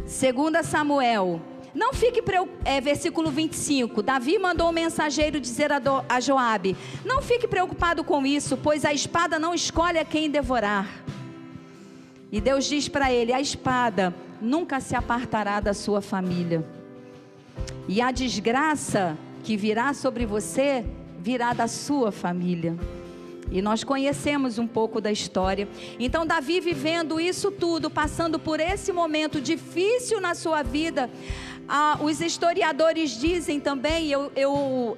Segunda 0.10 0.64
Samuel. 0.64 1.40
Não 1.74 1.94
fique 1.94 2.20
é, 2.66 2.82
versículo 2.82 3.30
25. 3.30 4.02
Davi 4.02 4.40
mandou 4.40 4.70
um 4.70 4.72
mensageiro 4.72 5.40
dizer 5.40 5.72
a, 5.72 5.78
do, 5.78 6.04
a 6.10 6.20
Joabe: 6.20 6.76
Não 7.06 7.22
fique 7.22 7.48
preocupado 7.48 8.04
com 8.04 8.26
isso, 8.26 8.58
pois 8.58 8.84
a 8.84 8.92
espada 8.92 9.38
não 9.38 9.54
escolhe 9.54 10.00
a 10.00 10.04
quem 10.04 10.28
devorar. 10.28 10.90
E 12.32 12.42
Deus 12.42 12.66
diz 12.66 12.90
para 12.90 13.14
ele: 13.14 13.32
A 13.32 13.40
espada 13.40 14.14
nunca 14.42 14.80
se 14.80 14.96
apartará 14.96 15.60
da 15.60 15.76
sua 15.76 16.02
família. 16.02 16.66
E 17.88 18.02
a 18.02 18.10
desgraça 18.10 19.16
que 19.44 19.56
virá 19.56 19.94
sobre 19.94 20.26
você 20.26 20.84
virá 21.20 21.54
da 21.54 21.68
sua 21.68 22.12
família. 22.12 22.76
E 23.52 23.62
nós 23.62 23.84
conhecemos 23.84 24.60
um 24.60 24.68
pouco 24.68 25.02
da 25.02 25.12
história. 25.12 25.68
Então, 26.00 26.26
Davi 26.26 26.60
vivendo 26.60 27.20
isso 27.20 27.52
tudo, 27.52 27.90
passando 27.90 28.38
por 28.38 28.60
esse 28.60 28.92
momento 28.92 29.42
difícil 29.42 30.22
na 30.22 30.36
sua 30.36 30.62
vida, 30.62 31.10
ah, 31.68 31.98
os 32.02 32.22
historiadores 32.22 33.20
dizem 33.20 33.60
também, 33.60 34.12
eu, 34.12 34.32
eu, 34.36 34.98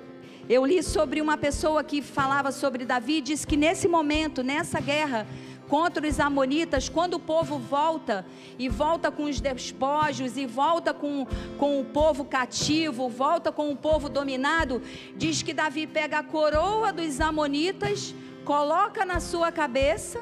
eu 0.49 0.65
li 0.65 0.83
sobre 0.83 1.21
uma 1.21 1.37
pessoa 1.37 1.83
que 1.83 2.01
falava 2.01 2.51
sobre 2.51 2.85
Davi, 2.85 3.21
diz 3.21 3.45
que 3.45 3.55
nesse 3.55 3.87
momento, 3.87 4.43
nessa 4.43 4.79
guerra, 4.79 5.27
contra 5.71 6.05
os 6.05 6.19
amonitas, 6.19 6.89
quando 6.89 7.13
o 7.13 7.19
povo 7.19 7.57
volta, 7.57 8.25
e 8.59 8.67
volta 8.67 9.09
com 9.09 9.23
os 9.23 9.39
despojos, 9.39 10.35
e 10.35 10.45
volta 10.45 10.93
com, 10.93 11.25
com 11.57 11.79
o 11.79 11.85
povo 11.85 12.25
cativo, 12.25 13.07
volta 13.07 13.53
com 13.53 13.71
o 13.71 13.75
povo 13.77 14.09
dominado, 14.09 14.81
diz 15.15 15.41
que 15.41 15.53
Davi 15.53 15.87
pega 15.87 16.19
a 16.19 16.23
coroa 16.23 16.91
dos 16.91 17.21
amonitas, 17.21 18.13
coloca 18.45 19.05
na 19.05 19.19
sua 19.19 19.51
cabeça. 19.51 20.19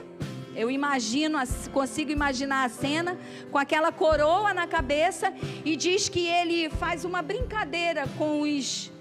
Eu 0.56 0.70
imagino, 0.70 1.38
consigo 1.72 2.12
imaginar 2.12 2.66
a 2.66 2.70
cena 2.70 3.18
com 3.52 3.58
aquela 3.58 3.92
coroa 3.92 4.54
na 4.54 4.68
cabeça 4.68 5.34
e 5.64 5.76
diz 5.76 6.10
que 6.10 6.26
ele 6.28 6.70
faz 6.70 7.06
uma 7.06 7.22
brincadeira 7.22 8.06
com 8.18 8.42
os 8.42 8.92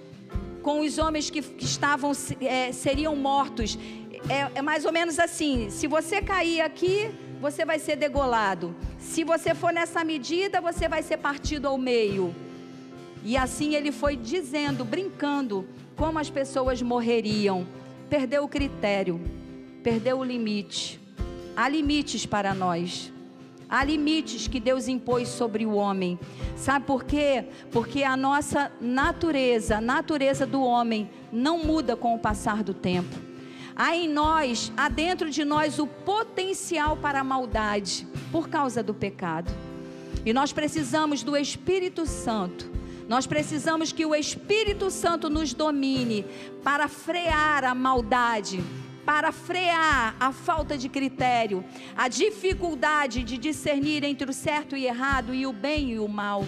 com 0.63 0.81
os 0.81 0.99
homens 0.99 1.31
que, 1.31 1.41
que 1.41 1.65
estavam 1.65 2.13
é, 2.41 2.73
seriam 2.73 3.17
mortos. 3.17 3.79
É, 4.29 4.59
é 4.59 4.63
mais 4.63 4.85
ou 4.85 4.93
menos 4.93 5.19
assim: 5.19 5.71
se 5.71 5.87
você 5.87 6.21
cair 6.21 6.61
aqui, 6.61 7.11
você 7.41 7.65
vai 7.65 7.79
ser 7.79 7.97
degolado. 7.97 8.75
Se 8.99 9.25
você 9.25 9.55
for 9.55 9.73
nessa 9.73 10.05
medida, 10.05 10.61
você 10.61 10.89
vai 10.89 11.03
ser 11.03 11.17
partido 11.17 11.67
ao 11.67 11.79
meio. 11.79 12.35
E 13.25 13.37
assim 13.37 13.75
ele 13.75 13.91
foi 13.91 14.17
dizendo, 14.17 14.85
brincando, 14.85 15.67
como 15.97 16.19
as 16.19 16.31
pessoas 16.31 16.81
morreriam 16.83 17.67
perdeu 18.09 18.45
o 18.45 18.49
critério, 18.49 19.21
perdeu 19.83 20.19
o 20.19 20.25
limite. 20.25 21.01
Há 21.57 21.69
limites 21.69 22.25
para 22.25 22.55
nós. 22.55 23.13
Há 23.69 23.85
limites 23.85 24.49
que 24.49 24.59
Deus 24.59 24.89
impôs 24.89 25.29
sobre 25.29 25.67
o 25.67 25.75
homem. 25.75 26.19
Sabe 26.57 26.87
por 26.87 27.05
quê? 27.05 27.45
Porque 27.71 28.03
a 28.03 28.17
nossa 28.17 28.73
natureza, 28.81 29.77
a 29.77 29.81
natureza 29.81 30.47
do 30.47 30.63
homem, 30.63 31.11
não 31.31 31.59
muda 31.59 31.95
com 31.95 32.15
o 32.15 32.19
passar 32.19 32.63
do 32.63 32.73
tempo. 32.73 33.15
Há 33.77 33.95
em 33.95 34.09
nós, 34.09 34.73
há 34.77 34.89
dentro 34.89 35.31
de 35.31 35.45
nós 35.45 35.79
o 35.79 35.87
potencial 35.87 36.97
para 36.97 37.21
a 37.21 37.25
maldade 37.25 38.09
por 38.33 38.49
causa 38.49 38.83
do 38.83 38.95
pecado. 38.95 39.53
E 40.25 40.33
nós 40.33 40.53
precisamos 40.53 41.23
do 41.23 41.37
Espírito 41.37 42.07
Santo 42.07 42.78
nós 43.09 43.27
precisamos 43.27 43.91
que 43.91 44.05
o 44.05 44.15
Espírito 44.15 44.91
Santo 44.91 45.31
nos 45.31 45.55
domine 45.55 46.27
para 46.63 46.87
frear 46.89 47.65
a 47.65 47.75
maldade, 47.75 48.63
para 49.07 49.33
frear 49.33 50.15
a 50.21 50.31
falta 50.31 50.77
de 50.77 50.91
critério, 50.91 51.65
a 51.97 52.07
dificuldade 52.09 53.25
de 53.25 53.39
discernir 53.39 54.05
entre 54.05 54.31
o 54.31 54.35
certo 54.35 54.77
e 54.77 54.85
errado 54.85 55.35
e 55.35 55.47
o 55.47 55.53
bem 55.55 55.93
e 55.93 55.99
o 55.99 56.07
mal. 56.07 56.45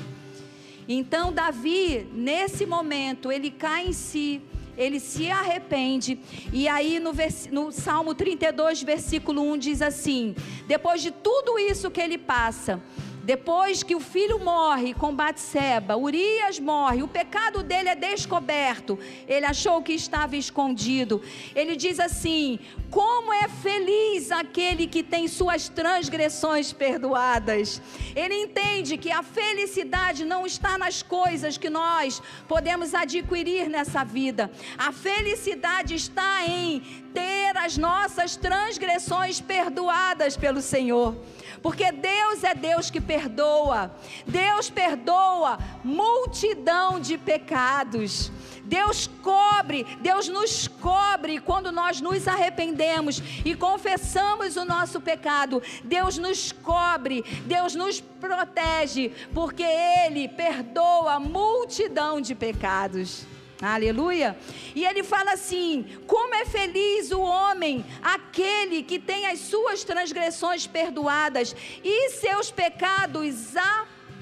Então, 0.87 1.33
Davi, 1.33 2.07
nesse 2.13 2.67
momento, 2.67 3.33
ele 3.33 3.51
cai 3.51 3.87
em 3.87 3.93
si, 3.95 4.43
ele 4.77 5.01
se 5.01 5.31
arrepende. 5.31 6.19
E 6.53 6.69
aí 6.69 7.01
no, 7.01 7.13
no, 7.51 7.73
Salmo 7.73 8.15
32, 8.15 8.83
versículo 8.83 9.41
1 9.53 9.57
diz 9.57 9.81
assim: 9.81 10.35
Depois 10.67 11.01
de 11.01 11.11
tudo 11.11 11.59
isso 11.59 11.91
que 11.91 12.01
ele 12.01 12.19
passa, 12.19 12.83
Depois 13.31 13.85
que 13.85 13.95
o 13.95 14.01
filho 14.01 14.41
morre 14.41 14.93
com 14.93 15.15
Batseba, 15.15 15.97
Urias 15.97 16.59
morre, 16.59 17.01
o 17.01 17.07
pecado 17.07 17.63
dele 17.63 17.89
é 17.89 17.95
descoberto. 17.95 18.99
Ele 19.29 19.47
achou 19.47 19.81
que 19.85 19.93
estava 19.93 20.35
escondido. 20.35 21.23
Ele 21.55 21.77
diz 21.77 22.01
assim: 22.01 22.59
Como 22.91 23.33
é 23.33 23.47
feliz 23.47 24.33
aquele 24.33 24.89
que 24.89 25.05
tem 25.05 25.29
suas 25.29 25.69
transgressões 25.69 26.73
perdoadas. 26.73 27.81
Ele 28.17 28.35
entende 28.35 28.97
que 28.97 29.13
a 29.13 29.23
felicidade 29.23 30.25
não 30.25 30.45
está 30.45 30.77
nas 30.77 31.01
coisas 31.01 31.57
que 31.57 31.71
nós 31.71 32.21
podemos 32.49 32.95
adquirir 32.95 33.69
nessa 33.69 34.03
vida. 34.03 34.51
A 34.77 34.91
felicidade 34.91 35.95
está 35.95 36.45
em 36.49 36.81
ter 37.15 37.57
as 37.57 37.79
nossas 37.79 38.35
transgressões 38.35 39.41
perdoadas 39.41 40.37
pelo 40.37 40.61
Senhor. 40.61 41.15
Porque 41.63 41.93
Deus 41.93 42.43
é 42.43 42.55
Deus 42.55 42.91
que 42.91 43.01
perdoa. 43.01 43.91
Deus 44.27 44.71
perdoa 44.71 45.59
multidão 45.85 47.01
de 47.01 47.19
pecados. 47.19 48.33
Deus 48.65 49.09
cobre, 49.23 49.85
Deus 50.01 50.29
nos 50.29 50.69
cobre 50.69 51.41
quando 51.41 51.73
nós 51.73 52.01
nos 52.01 52.29
arrependemos 52.29 53.21
e 53.45 53.55
confessamos 53.55 54.57
o 54.57 54.65
nosso 54.65 55.01
pecado. 55.01 55.61
Deus 55.83 56.19
nos 56.19 56.53
cobre, 56.53 57.25
Deus 57.47 57.75
nos 57.75 58.01
protege, 58.01 59.13
porque 59.35 59.65
Ele 59.65 60.29
perdoa 60.29 61.19
multidão 61.19 62.21
de 62.21 62.35
pecados. 62.35 63.27
Aleluia. 63.63 64.37
E 64.75 64.85
ele 64.85 65.03
fala 65.03 65.33
assim: 65.33 65.85
como 66.07 66.35
é 66.35 66.45
feliz 66.45 67.11
o 67.11 67.21
homem, 67.21 67.85
aquele 68.03 68.83
que 68.83 68.99
tem 68.99 69.27
as 69.27 69.41
suas 69.41 69.85
transgressões 69.85 70.67
perdoadas 70.67 71.55
e 71.85 72.11
seus 72.11 72.51
pecados 72.51 72.81
apagados 72.81 73.55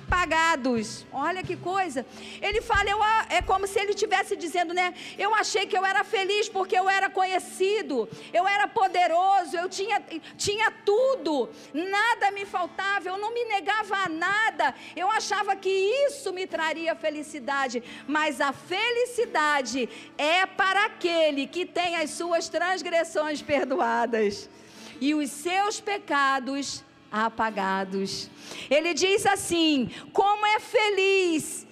pagados. 0.09 1.07
Olha 1.13 1.43
que 1.43 1.57
coisa. 1.57 2.05
Ele 2.41 2.61
fala, 2.61 2.89
eu, 2.91 2.99
é 3.29 3.43
como 3.43 3.67
se 3.67 3.79
ele 3.79 3.91
estivesse 3.91 4.37
dizendo, 4.37 4.73
né? 4.73 4.95
Eu 5.19 5.35
achei 5.35 5.67
que 5.67 5.77
eu 5.77 5.85
era 5.85 6.03
feliz 6.03 6.49
porque 6.49 6.77
eu 6.77 6.89
era 6.89 7.09
conhecido, 7.11 8.09
eu 8.33 8.49
era 8.49 8.67
poderoso, 8.67 9.57
eu 9.57 9.69
tinha, 9.69 10.03
tinha 10.37 10.71
tudo, 10.71 11.49
nada 11.73 12.31
me 12.31 12.45
faltava, 12.47 13.09
eu 13.09 13.19
não 13.19 13.33
me 13.33 13.45
negava 13.45 13.97
a 13.97 14.09
nada. 14.09 14.75
Eu 14.97 15.11
achava 15.11 15.55
que 15.55 15.69
isso 16.07 16.33
me 16.33 16.47
traria 16.47 16.95
felicidade, 16.95 17.83
mas 18.07 18.41
a 18.41 18.53
felicidade 18.53 19.89
é 20.17 20.47
para 20.47 20.87
aquele 20.87 21.47
que 21.47 21.67
tem 21.67 21.97
as 21.97 22.11
suas 22.11 22.49
transgressões 22.49 23.43
perdoadas 23.43 24.49
e 25.01 25.15
os 25.15 25.31
seus 25.31 25.81
pecados 25.81 26.83
apagados. 27.11 28.31
Ele 28.71 28.95
diz 28.95 29.27
assim: 29.27 29.91
como 30.13 30.47
é 30.47 30.61
feliz 30.61 31.67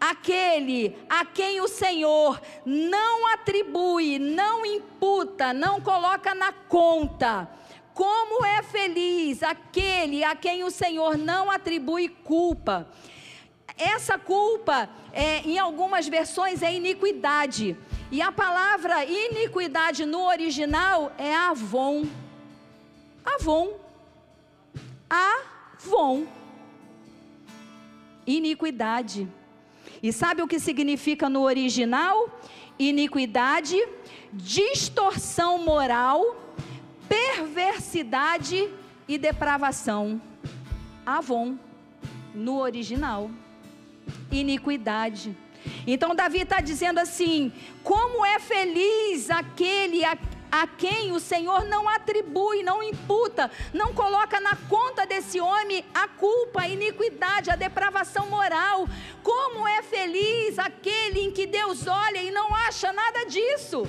aquele 0.00 0.96
a 1.08 1.24
quem 1.24 1.60
o 1.60 1.68
Senhor 1.68 2.40
não 2.64 3.26
atribui, 3.32 4.18
não 4.18 4.64
imputa, 4.64 5.52
não 5.52 5.80
coloca 5.80 6.34
na 6.34 6.52
conta. 6.52 7.48
Como 7.92 8.44
é 8.44 8.62
feliz 8.62 9.42
aquele 9.42 10.22
a 10.22 10.36
quem 10.36 10.62
o 10.62 10.70
Senhor 10.70 11.18
não 11.18 11.50
atribui 11.50 12.08
culpa. 12.08 12.86
Essa 13.76 14.16
culpa, 14.18 14.88
é, 15.12 15.38
em 15.40 15.58
algumas 15.58 16.06
versões, 16.06 16.62
é 16.62 16.72
iniquidade. 16.72 17.76
E 18.10 18.22
a 18.22 18.30
palavra 18.30 19.04
iniquidade 19.04 20.04
no 20.04 20.26
original 20.26 21.12
é 21.18 21.34
avon. 21.34 22.06
Avon. 23.24 23.87
Avon. 25.08 26.26
Iniquidade. 28.26 29.28
E 30.02 30.12
sabe 30.12 30.42
o 30.42 30.46
que 30.46 30.60
significa 30.60 31.28
no 31.28 31.42
original? 31.42 32.40
Iniquidade, 32.78 33.76
distorção 34.32 35.58
moral, 35.58 36.36
perversidade 37.08 38.68
e 39.08 39.18
depravação. 39.18 40.20
Avon, 41.04 41.56
no 42.34 42.58
original. 42.58 43.30
Iniquidade. 44.30 45.36
Então 45.86 46.14
Davi 46.14 46.40
está 46.40 46.60
dizendo 46.60 46.98
assim: 46.98 47.52
como 47.82 48.24
é 48.24 48.38
feliz 48.38 49.30
aquele 49.30 50.04
a 50.04 50.16
a 50.50 50.66
quem 50.66 51.12
o 51.12 51.20
Senhor 51.20 51.64
não 51.64 51.88
atribui, 51.88 52.62
não 52.62 52.82
imputa, 52.82 53.50
não 53.72 53.92
coloca 53.92 54.40
na 54.40 54.56
conta 54.68 55.06
desse 55.06 55.40
homem 55.40 55.84
a 55.94 56.08
culpa, 56.08 56.62
a 56.62 56.68
iniquidade, 56.68 57.50
a 57.50 57.56
depravação 57.56 58.26
moral. 58.28 58.88
Como 59.22 59.66
é 59.66 59.82
feliz 59.82 60.58
aquele 60.58 61.20
em 61.20 61.30
que 61.30 61.46
Deus 61.46 61.86
olha 61.86 62.22
e 62.22 62.30
não 62.30 62.54
acha 62.54 62.92
nada 62.92 63.24
disso. 63.26 63.86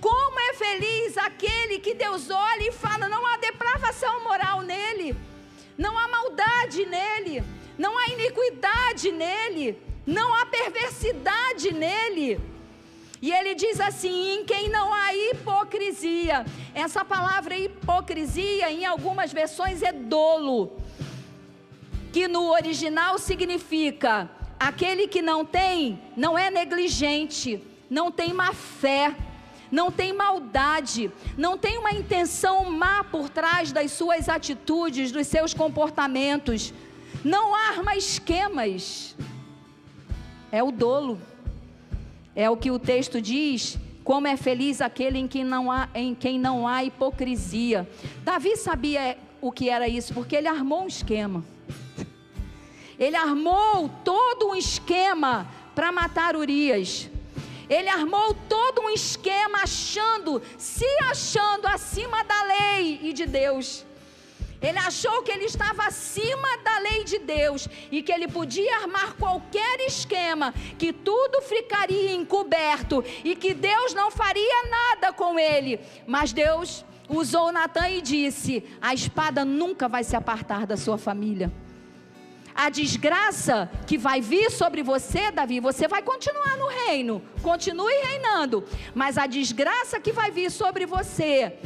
Como 0.00 0.40
é 0.40 0.54
feliz 0.54 1.16
aquele 1.16 1.78
que 1.78 1.94
Deus 1.94 2.28
olha 2.30 2.68
e 2.68 2.72
fala: 2.72 3.08
não 3.08 3.26
há 3.26 3.36
depravação 3.36 4.24
moral 4.24 4.62
nele, 4.62 5.16
não 5.78 5.96
há 5.96 6.08
maldade 6.08 6.84
nele, 6.86 7.44
não 7.78 7.96
há 7.96 8.06
iniquidade 8.08 9.12
nele, 9.12 9.80
não 10.06 10.34
há 10.34 10.46
perversidade 10.46 11.72
nele. 11.72 12.51
E 13.22 13.30
ele 13.30 13.54
diz 13.54 13.78
assim: 13.80 14.34
em 14.34 14.44
quem 14.44 14.68
não 14.68 14.92
há 14.92 15.14
hipocrisia. 15.14 16.44
Essa 16.74 17.04
palavra 17.04 17.56
hipocrisia, 17.56 18.68
em 18.72 18.84
algumas 18.84 19.32
versões, 19.32 19.80
é 19.80 19.92
dolo, 19.92 20.76
que 22.12 22.26
no 22.26 22.50
original 22.50 23.20
significa 23.20 24.28
aquele 24.58 25.06
que 25.06 25.22
não 25.22 25.44
tem, 25.44 26.02
não 26.16 26.36
é 26.36 26.50
negligente, 26.50 27.62
não 27.88 28.10
tem 28.10 28.32
má 28.32 28.52
fé, 28.52 29.14
não 29.70 29.90
tem 29.90 30.12
maldade, 30.12 31.10
não 31.38 31.56
tem 31.56 31.78
uma 31.78 31.92
intenção 31.92 32.64
má 32.70 33.04
por 33.04 33.28
trás 33.28 33.70
das 33.70 33.92
suas 33.92 34.28
atitudes, 34.28 35.12
dos 35.12 35.28
seus 35.28 35.54
comportamentos, 35.54 36.74
não 37.24 37.54
arma 37.54 37.94
esquemas. 37.94 39.16
É 40.50 40.60
o 40.60 40.72
dolo. 40.72 41.20
É 42.34 42.48
o 42.48 42.56
que 42.56 42.70
o 42.70 42.78
texto 42.78 43.20
diz, 43.20 43.78
como 44.04 44.26
é 44.26 44.36
feliz 44.36 44.80
aquele 44.80 45.18
em 45.18 45.28
quem 45.28 45.44
não 45.44 45.70
há, 45.70 45.88
em 45.94 46.14
quem 46.14 46.38
não 46.38 46.66
há 46.66 46.82
hipocrisia. 46.82 47.88
Davi 48.24 48.56
sabia 48.56 49.18
o 49.40 49.52
que 49.52 49.68
era 49.68 49.88
isso, 49.88 50.14
porque 50.14 50.36
ele 50.36 50.48
armou 50.48 50.84
um 50.84 50.86
esquema. 50.86 51.44
Ele 52.98 53.16
armou 53.16 53.90
todo 54.04 54.48
um 54.48 54.54
esquema 54.54 55.48
para 55.74 55.90
matar 55.90 56.36
Urias. 56.36 57.10
Ele 57.68 57.88
armou 57.88 58.34
todo 58.48 58.82
um 58.82 58.90
esquema 58.90 59.58
achando, 59.62 60.42
se 60.58 60.86
achando 61.10 61.66
acima 61.66 62.22
da 62.22 62.42
lei 62.44 63.00
e 63.02 63.12
de 63.12 63.26
Deus. 63.26 63.84
Ele 64.62 64.78
achou 64.78 65.22
que 65.22 65.32
ele 65.32 65.44
estava 65.44 65.84
acima 65.84 66.56
da 66.64 66.78
lei 66.78 67.04
de 67.04 67.18
Deus 67.18 67.68
e 67.90 68.00
que 68.02 68.12
ele 68.12 68.28
podia 68.28 68.76
armar 68.76 69.14
qualquer 69.14 69.80
esquema, 69.80 70.54
que 70.78 70.92
tudo 70.92 71.42
ficaria 71.42 72.14
encoberto 72.14 73.04
e 73.24 73.34
que 73.34 73.52
Deus 73.52 73.92
não 73.92 74.10
faria 74.10 74.68
nada 74.70 75.12
com 75.12 75.38
ele. 75.38 75.80
Mas 76.06 76.32
Deus 76.32 76.84
usou 77.08 77.50
Natan 77.50 77.88
e 77.88 78.00
disse: 78.00 78.64
A 78.80 78.94
espada 78.94 79.44
nunca 79.44 79.88
vai 79.88 80.04
se 80.04 80.14
apartar 80.14 80.66
da 80.66 80.76
sua 80.76 80.96
família. 80.96 81.52
A 82.54 82.68
desgraça 82.68 83.70
que 83.86 83.96
vai 83.96 84.20
vir 84.20 84.50
sobre 84.50 84.82
você, 84.82 85.30
Davi, 85.30 85.58
você 85.58 85.88
vai 85.88 86.02
continuar 86.02 86.56
no 86.58 86.68
reino, 86.68 87.22
continue 87.42 87.94
reinando, 88.04 88.62
mas 88.94 89.16
a 89.16 89.26
desgraça 89.26 89.98
que 89.98 90.12
vai 90.12 90.30
vir 90.30 90.50
sobre 90.50 90.84
você 90.84 91.58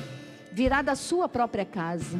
virá 0.52 0.82
da 0.82 0.94
sua 0.94 1.28
própria 1.28 1.64
casa. 1.64 2.18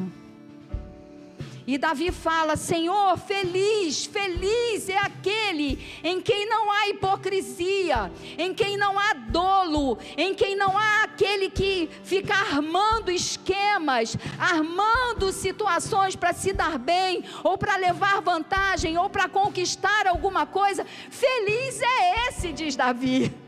E 1.67 1.77
Davi 1.77 2.13
fala: 2.13 2.55
Senhor, 2.55 3.17
feliz, 3.17 4.05
feliz 4.05 4.87
é 4.87 4.97
aquele 4.97 5.77
em 6.01 6.21
quem 6.21 6.47
não 6.47 6.71
há 6.71 6.87
hipocrisia, 6.87 8.09
em 8.37 8.53
quem 8.53 8.77
não 8.77 8.97
há 8.97 9.11
dolo, 9.13 9.97
em 10.15 10.33
quem 10.33 10.55
não 10.55 10.77
há 10.77 11.03
aquele 11.03 11.49
que 11.49 11.89
fica 12.05 12.33
armando 12.33 13.11
esquemas, 13.11 14.15
armando 14.39 15.33
situações 15.33 16.15
para 16.15 16.31
se 16.31 16.53
dar 16.53 16.77
bem, 16.79 17.25
ou 17.43 17.57
para 17.57 17.75
levar 17.75 18.21
vantagem, 18.21 18.97
ou 18.97 19.09
para 19.09 19.27
conquistar 19.27 20.07
alguma 20.07 20.45
coisa. 20.45 20.85
Feliz 21.09 21.81
é 21.81 22.29
esse, 22.29 22.53
diz 22.53 22.77
Davi. 22.77 23.46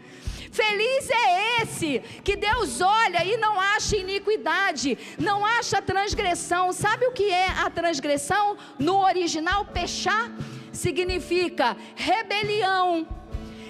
Feliz 0.62 1.10
é 1.10 1.62
esse 1.62 2.00
que 2.22 2.36
Deus 2.36 2.82
olha 2.82 3.24
e 3.24 3.38
não 3.38 3.58
acha 3.58 3.96
iniquidade, 3.96 4.98
não 5.18 5.46
acha 5.46 5.82
transgressão. 5.82 6.74
Sabe 6.74 7.06
o 7.08 7.14
que 7.14 7.30
é 7.32 7.48
a 7.48 7.70
transgressão? 7.70 8.58
No 8.78 8.98
original, 9.12 9.64
pechar 9.66 10.30
significa 10.74 11.78
rebelião, 11.96 13.08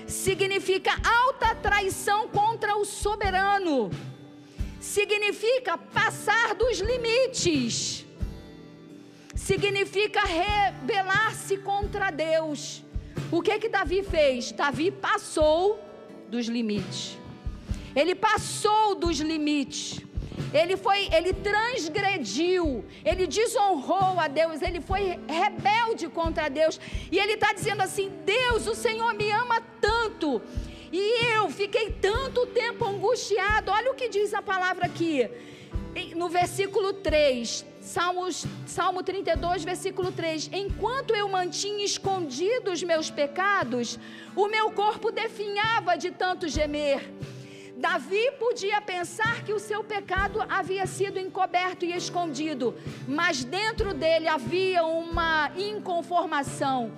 significa 0.08 0.92
alta 1.22 1.54
traição 1.54 2.28
contra 2.28 2.76
o 2.76 2.84
soberano, 2.86 3.92
significa 4.80 5.78
passar 5.78 6.56
dos 6.56 6.80
limites 6.80 8.06
significa 9.36 10.22
rebelar-se 10.22 11.58
contra 11.58 12.12
Deus. 12.12 12.84
O 13.32 13.42
que 13.42 13.58
que 13.58 13.70
Davi 13.70 14.04
fez? 14.04 14.52
Davi 14.52 14.92
passou 14.92 15.89
dos 16.30 16.48
limites. 16.48 17.18
Ele 17.96 18.16
passou 18.16 18.96
dos 18.96 19.20
limites. 19.20 20.00
Ele 20.54 20.78
foi, 20.78 21.10
ele 21.14 21.34
transgrediu, 21.34 22.86
ele 23.04 23.28
desonrou 23.28 24.20
a 24.20 24.28
Deus, 24.28 24.62
ele 24.62 24.80
foi 24.80 25.20
rebelde 25.28 26.08
contra 26.08 26.50
Deus. 26.50 26.80
E 27.12 27.20
ele 27.20 27.34
está 27.34 27.52
dizendo 27.54 27.82
assim: 27.82 28.12
Deus, 28.26 28.66
o 28.66 28.74
Senhor 28.74 29.14
me 29.14 29.30
ama 29.32 29.62
tanto. 29.82 30.42
E 30.92 31.36
eu 31.36 31.50
fiquei 31.50 31.92
tanto 31.92 32.48
tempo 32.48 32.86
angustiado. 32.86 33.72
Olha 33.72 33.92
o 33.92 33.96
que 33.96 34.08
diz 34.08 34.34
a 34.34 34.42
palavra 34.42 34.86
aqui. 34.86 35.30
No 36.16 36.30
versículo 36.30 36.94
3, 36.94 37.66
Salmos, 37.90 38.46
Salmo 38.68 39.02
32, 39.02 39.64
versículo 39.64 40.12
3: 40.12 40.52
Enquanto 40.54 41.16
eu 41.16 41.28
mantinha 41.28 41.84
escondidos 41.84 42.74
os 42.74 42.84
meus 42.84 43.10
pecados, 43.10 43.98
o 44.36 44.48
meu 44.48 44.70
corpo 44.70 45.12
definhava 45.12 45.98
de 45.98 46.12
tanto 46.12 46.48
gemer. 46.48 47.00
Davi 47.76 48.26
podia 48.38 48.80
pensar 48.80 49.44
que 49.44 49.54
o 49.54 49.60
seu 49.60 49.84
pecado 49.84 50.40
havia 50.48 50.86
sido 50.86 51.18
encoberto 51.18 51.84
e 51.84 51.96
escondido, 51.96 52.76
mas 53.08 53.44
dentro 53.44 53.92
dele 53.92 54.28
havia 54.28 54.84
uma 54.84 55.50
inconformação, 55.58 56.92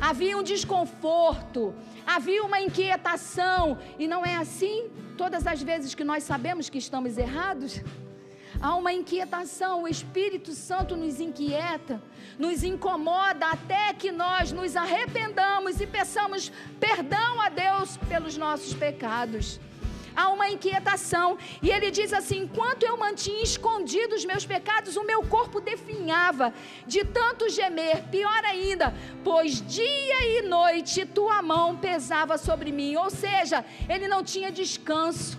havia 0.00 0.34
um 0.38 0.42
desconforto, 0.42 1.74
havia 2.06 2.42
uma 2.42 2.58
inquietação, 2.58 3.76
e 3.98 4.08
não 4.08 4.24
é 4.24 4.36
assim 4.36 4.88
todas 5.18 5.46
as 5.46 5.60
vezes 5.60 5.94
que 5.94 6.04
nós 6.04 6.22
sabemos 6.22 6.70
que 6.70 6.78
estamos 6.78 7.18
errados? 7.18 7.82
Há 8.60 8.74
uma 8.74 8.92
inquietação, 8.92 9.84
o 9.84 9.88
Espírito 9.88 10.52
Santo 10.52 10.96
nos 10.96 11.20
inquieta, 11.20 12.02
nos 12.36 12.64
incomoda 12.64 13.46
até 13.46 13.92
que 13.92 14.10
nós 14.10 14.50
nos 14.50 14.74
arrependamos 14.74 15.80
e 15.80 15.86
peçamos 15.86 16.50
perdão 16.80 17.40
a 17.40 17.48
Deus 17.48 17.96
pelos 18.08 18.36
nossos 18.36 18.74
pecados 18.74 19.60
há 20.18 20.28
uma 20.30 20.50
inquietação. 20.50 21.38
E 21.62 21.70
ele 21.70 21.92
diz 21.92 22.12
assim: 22.12 22.40
enquanto 22.40 22.82
eu 22.82 22.96
mantinha 22.96 23.44
escondidos 23.44 24.18
os 24.18 24.24
meus 24.24 24.44
pecados, 24.44 24.96
o 24.96 25.04
meu 25.04 25.22
corpo 25.22 25.60
definhava 25.60 26.52
de 26.84 27.04
tanto 27.04 27.48
gemer. 27.48 28.02
Pior 28.10 28.44
ainda, 28.44 28.92
pois 29.22 29.64
dia 29.64 30.26
e 30.26 30.42
noite 30.42 31.06
tua 31.06 31.40
mão 31.40 31.76
pesava 31.76 32.36
sobre 32.36 32.72
mim. 32.72 32.96
Ou 32.96 33.10
seja, 33.10 33.64
ele 33.88 34.08
não 34.08 34.24
tinha 34.24 34.50
descanso. 34.50 35.38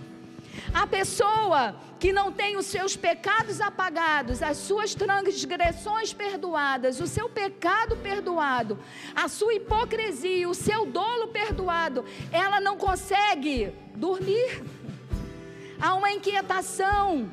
A 0.72 0.86
pessoa 0.86 1.74
que 1.98 2.12
não 2.12 2.32
tem 2.32 2.56
os 2.56 2.66
seus 2.66 2.96
pecados 2.96 3.60
apagados, 3.60 4.42
as 4.42 4.56
suas 4.56 4.94
transgressões 4.94 6.12
perdoadas, 6.12 7.00
o 7.00 7.06
seu 7.06 7.28
pecado 7.28 7.96
perdoado, 7.96 8.78
a 9.14 9.28
sua 9.28 9.54
hipocrisia, 9.54 10.48
o 10.48 10.54
seu 10.54 10.86
dolo 10.86 11.28
perdoado, 11.28 12.04
ela 12.32 12.60
não 12.60 12.76
consegue 12.76 13.72
dormir. 13.94 14.62
Há 15.80 15.94
uma 15.94 16.10
inquietação. 16.10 17.30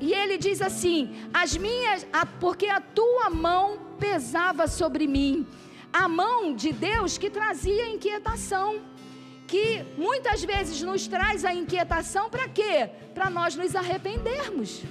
E 0.00 0.12
ele 0.12 0.38
diz 0.38 0.60
assim: 0.62 1.14
as 1.32 1.56
minhas, 1.56 2.06
porque 2.40 2.66
a 2.66 2.80
tua 2.80 3.30
mão 3.30 3.78
pesava 3.98 4.66
sobre 4.66 5.06
mim. 5.06 5.46
A 5.92 6.08
mão 6.08 6.54
de 6.54 6.72
Deus 6.72 7.18
que 7.18 7.28
trazia 7.28 7.88
inquietação 7.88 8.80
que 9.50 9.84
muitas 9.98 10.44
vezes 10.44 10.80
nos 10.80 11.08
traz 11.08 11.44
a 11.44 11.52
inquietação 11.52 12.30
para 12.30 12.48
quê? 12.48 12.88
Para 13.12 13.28
nós 13.28 13.56
nos 13.56 13.74
arrependermos. 13.74 14.82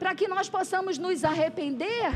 Para 0.00 0.12
que 0.12 0.26
nós 0.26 0.48
possamos 0.48 0.98
nos 0.98 1.22
arrepender, 1.22 2.10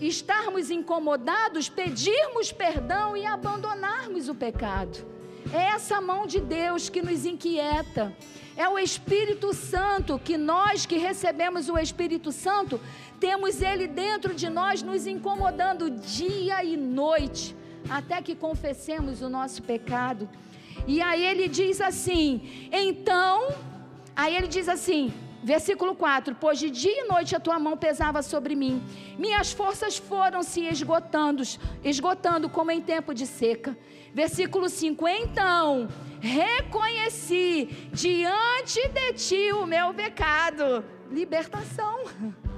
estarmos 0.00 0.70
incomodados, 0.70 1.68
pedirmos 1.68 2.50
perdão 2.50 3.14
e 3.14 3.26
abandonarmos 3.26 4.30
o 4.30 4.34
pecado. 4.34 4.96
É 5.52 5.62
essa 5.76 6.00
mão 6.00 6.26
de 6.26 6.40
Deus 6.40 6.88
que 6.88 7.02
nos 7.02 7.26
inquieta. 7.26 8.16
É 8.56 8.66
o 8.66 8.78
Espírito 8.78 9.52
Santo 9.52 10.18
que 10.18 10.38
nós 10.38 10.86
que 10.86 10.96
recebemos 10.96 11.68
o 11.68 11.78
Espírito 11.78 12.32
Santo, 12.32 12.80
temos 13.20 13.60
ele 13.60 13.86
dentro 13.86 14.34
de 14.34 14.48
nós 14.48 14.82
nos 14.82 15.06
incomodando 15.06 15.90
dia 15.90 16.64
e 16.64 16.78
noite, 16.78 17.54
até 17.90 18.22
que 18.22 18.34
confessemos 18.34 19.20
o 19.20 19.28
nosso 19.28 19.62
pecado. 19.62 20.26
E 20.86 21.00
aí 21.00 21.24
ele 21.24 21.48
diz 21.48 21.80
assim: 21.80 22.68
então, 22.72 23.48
aí 24.14 24.36
ele 24.36 24.46
diz 24.46 24.68
assim, 24.68 25.12
versículo 25.42 25.94
4: 25.94 26.36
Pois 26.40 26.58
de 26.58 26.70
dia 26.70 27.04
e 27.04 27.08
noite 27.08 27.34
a 27.34 27.40
tua 27.40 27.58
mão 27.58 27.76
pesava 27.76 28.22
sobre 28.22 28.54
mim, 28.54 28.82
minhas 29.18 29.52
forças 29.52 29.98
foram 29.98 30.42
se 30.42 30.62
esgotando, 30.62 31.42
esgotando 31.84 32.48
como 32.48 32.70
em 32.70 32.80
tempo 32.80 33.14
de 33.14 33.26
seca. 33.26 33.76
Versículo 34.12 34.68
5: 34.68 35.08
Então 35.08 35.88
reconheci 36.20 37.88
diante 37.92 38.88
de 38.88 39.12
ti 39.12 39.52
o 39.52 39.66
meu 39.66 39.94
pecado, 39.94 40.84
libertação. 41.10 42.04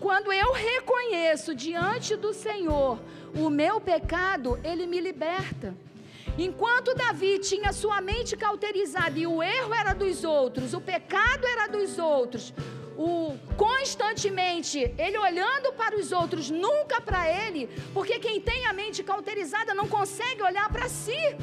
Quando 0.00 0.32
eu 0.32 0.52
reconheço 0.52 1.54
diante 1.54 2.16
do 2.16 2.32
Senhor 2.32 2.98
o 3.34 3.50
meu 3.50 3.80
pecado, 3.80 4.58
ele 4.64 4.86
me 4.86 4.98
liberta. 4.98 5.74
Enquanto 6.38 6.94
Davi 6.94 7.38
tinha 7.38 7.72
sua 7.72 8.00
mente 8.00 8.36
cauterizada 8.36 9.18
e 9.18 9.26
o 9.26 9.42
erro 9.42 9.74
era 9.74 9.92
dos 9.92 10.24
outros, 10.24 10.72
o 10.72 10.80
pecado 10.80 11.46
era 11.46 11.66
dos 11.66 11.98
outros, 11.98 12.54
o 12.96 13.36
constantemente 13.56 14.78
ele 14.98 15.18
olhando 15.18 15.72
para 15.72 15.96
os 15.96 16.12
outros, 16.12 16.50
nunca 16.50 17.00
para 17.00 17.28
ele, 17.28 17.68
porque 17.92 18.18
quem 18.18 18.40
tem 18.40 18.66
a 18.66 18.72
mente 18.72 19.02
cauterizada 19.02 19.74
não 19.74 19.88
consegue 19.88 20.42
olhar 20.42 20.68
para 20.70 20.88
si. 20.88 21.36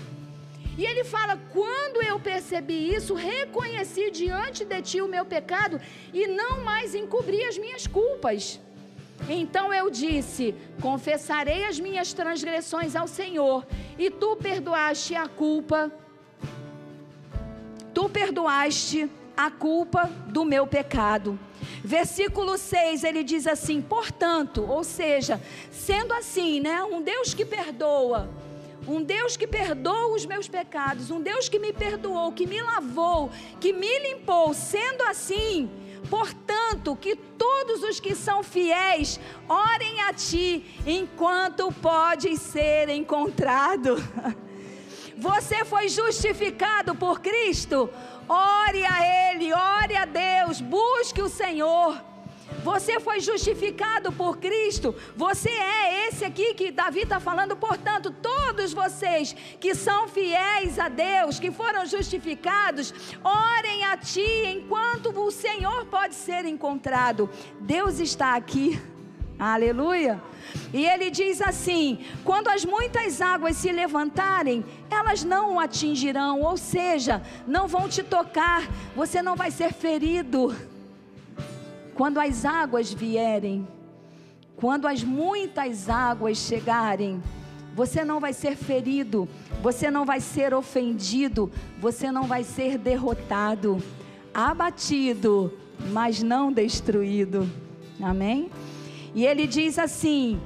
E 0.77 0.85
ele 0.85 1.03
fala: 1.03 1.35
quando 1.51 2.03
eu 2.03 2.19
percebi 2.19 2.93
isso, 2.93 3.15
reconheci 3.15 4.11
diante 4.11 4.63
de 4.63 4.81
ti 4.81 5.01
o 5.01 5.07
meu 5.07 5.25
pecado 5.25 5.81
e 6.13 6.27
não 6.27 6.63
mais 6.63 6.93
encobri 6.93 7.43
as 7.43 7.57
minhas 7.57 7.87
culpas. 7.87 8.59
Então 9.29 9.73
eu 9.73 9.89
disse: 9.89 10.53
Confessarei 10.81 11.65
as 11.65 11.79
minhas 11.79 12.13
transgressões 12.13 12.95
ao 12.95 13.07
Senhor, 13.07 13.65
e 13.97 14.09
tu 14.09 14.35
perdoaste 14.35 15.15
a 15.15 15.27
culpa. 15.27 15.91
Tu 17.93 18.09
perdoaste 18.09 19.09
a 19.35 19.51
culpa 19.51 20.11
do 20.27 20.43
meu 20.43 20.65
pecado. 20.65 21.39
Versículo 21.83 22.57
6, 22.57 23.03
ele 23.03 23.23
diz 23.23 23.45
assim: 23.47 23.81
portanto, 23.81 24.65
ou 24.67 24.83
seja, 24.83 25.41
sendo 25.71 26.13
assim, 26.13 26.59
né, 26.59 26.83
um 26.83 27.01
Deus 27.01 27.33
que 27.33 27.45
perdoa, 27.45 28.29
um 28.87 29.01
Deus 29.01 29.37
que 29.37 29.45
perdoa 29.45 30.13
os 30.15 30.25
meus 30.25 30.47
pecados, 30.47 31.11
um 31.11 31.21
Deus 31.21 31.47
que 31.47 31.59
me 31.59 31.71
perdoou, 31.71 32.31
que 32.31 32.47
me 32.47 32.61
lavou, 32.61 33.29
que 33.59 33.73
me 33.73 33.99
limpou, 33.99 34.53
sendo 34.53 35.03
assim, 35.03 35.69
Portanto, 36.09 36.95
que 36.95 37.15
todos 37.15 37.83
os 37.83 37.99
que 37.99 38.15
são 38.15 38.43
fiéis 38.43 39.19
orem 39.47 40.01
a 40.01 40.13
ti 40.13 40.65
enquanto 40.85 41.71
pode 41.71 42.37
ser 42.37 42.89
encontrado. 42.89 43.95
Você 45.17 45.65
foi 45.65 45.89
justificado 45.89 46.93
por 46.93 47.19
Cristo? 47.19 47.89
Ore 48.29 48.85
a 48.85 49.31
Ele, 49.31 49.51
ore 49.53 49.95
a 49.95 50.05
Deus, 50.05 50.61
busque 50.61 51.21
o 51.21 51.29
Senhor. 51.29 51.99
Você 52.63 52.99
foi 52.99 53.19
justificado 53.19 54.11
por 54.11 54.37
Cristo. 54.37 54.95
Você 55.15 55.49
é 55.49 56.07
esse 56.07 56.25
aqui 56.25 56.53
que 56.53 56.71
Davi 56.71 57.01
está 57.01 57.19
falando. 57.19 57.55
Portanto, 57.55 58.13
todos 58.21 58.73
vocês 58.73 59.35
que 59.59 59.75
são 59.75 60.07
fiéis 60.07 60.79
a 60.79 60.89
Deus, 60.89 61.39
que 61.39 61.51
foram 61.51 61.85
justificados, 61.85 62.93
orem 63.23 63.85
a 63.85 63.97
Ti 63.97 64.45
enquanto 64.45 65.17
o 65.17 65.31
Senhor 65.31 65.85
pode 65.85 66.15
ser 66.15 66.45
encontrado. 66.45 67.29
Deus 67.59 67.99
está 67.99 68.35
aqui. 68.35 68.81
Aleluia. 69.39 70.21
E 70.73 70.85
ele 70.85 71.11
diz 71.11 71.41
assim: 71.41 72.03
quando 72.23 72.47
as 72.47 72.65
muitas 72.65 73.21
águas 73.21 73.57
se 73.57 73.71
levantarem, 73.71 74.65
elas 74.89 75.23
não 75.23 75.55
o 75.55 75.59
atingirão, 75.59 76.41
ou 76.41 76.57
seja, 76.57 77.21
não 77.45 77.67
vão 77.67 77.87
te 77.87 78.01
tocar, 78.01 78.67
você 78.95 79.21
não 79.21 79.35
vai 79.35 79.51
ser 79.51 79.73
ferido. 79.73 80.55
Quando 81.97 82.19
as 82.19 82.45
águas 82.45 82.93
vierem, 82.93 83.67
quando 84.55 84.87
as 84.87 85.03
muitas 85.03 85.89
águas 85.89 86.37
chegarem, 86.37 87.19
você 87.73 88.05
não 88.05 88.19
vai 88.19 88.33
ser 88.33 88.55
ferido, 88.55 89.27
você 89.63 89.89
não 89.89 90.05
vai 90.05 90.19
ser 90.19 90.53
ofendido, 90.53 91.51
você 91.79 92.11
não 92.11 92.25
vai 92.25 92.43
ser 92.43 92.77
derrotado, 92.77 93.81
abatido, 94.31 95.51
mas 95.91 96.21
não 96.21 96.53
destruído. 96.53 97.49
Amém? 97.99 98.51
E 99.15 99.25
ele 99.25 99.47
diz 99.47 99.79
assim, 99.79 100.39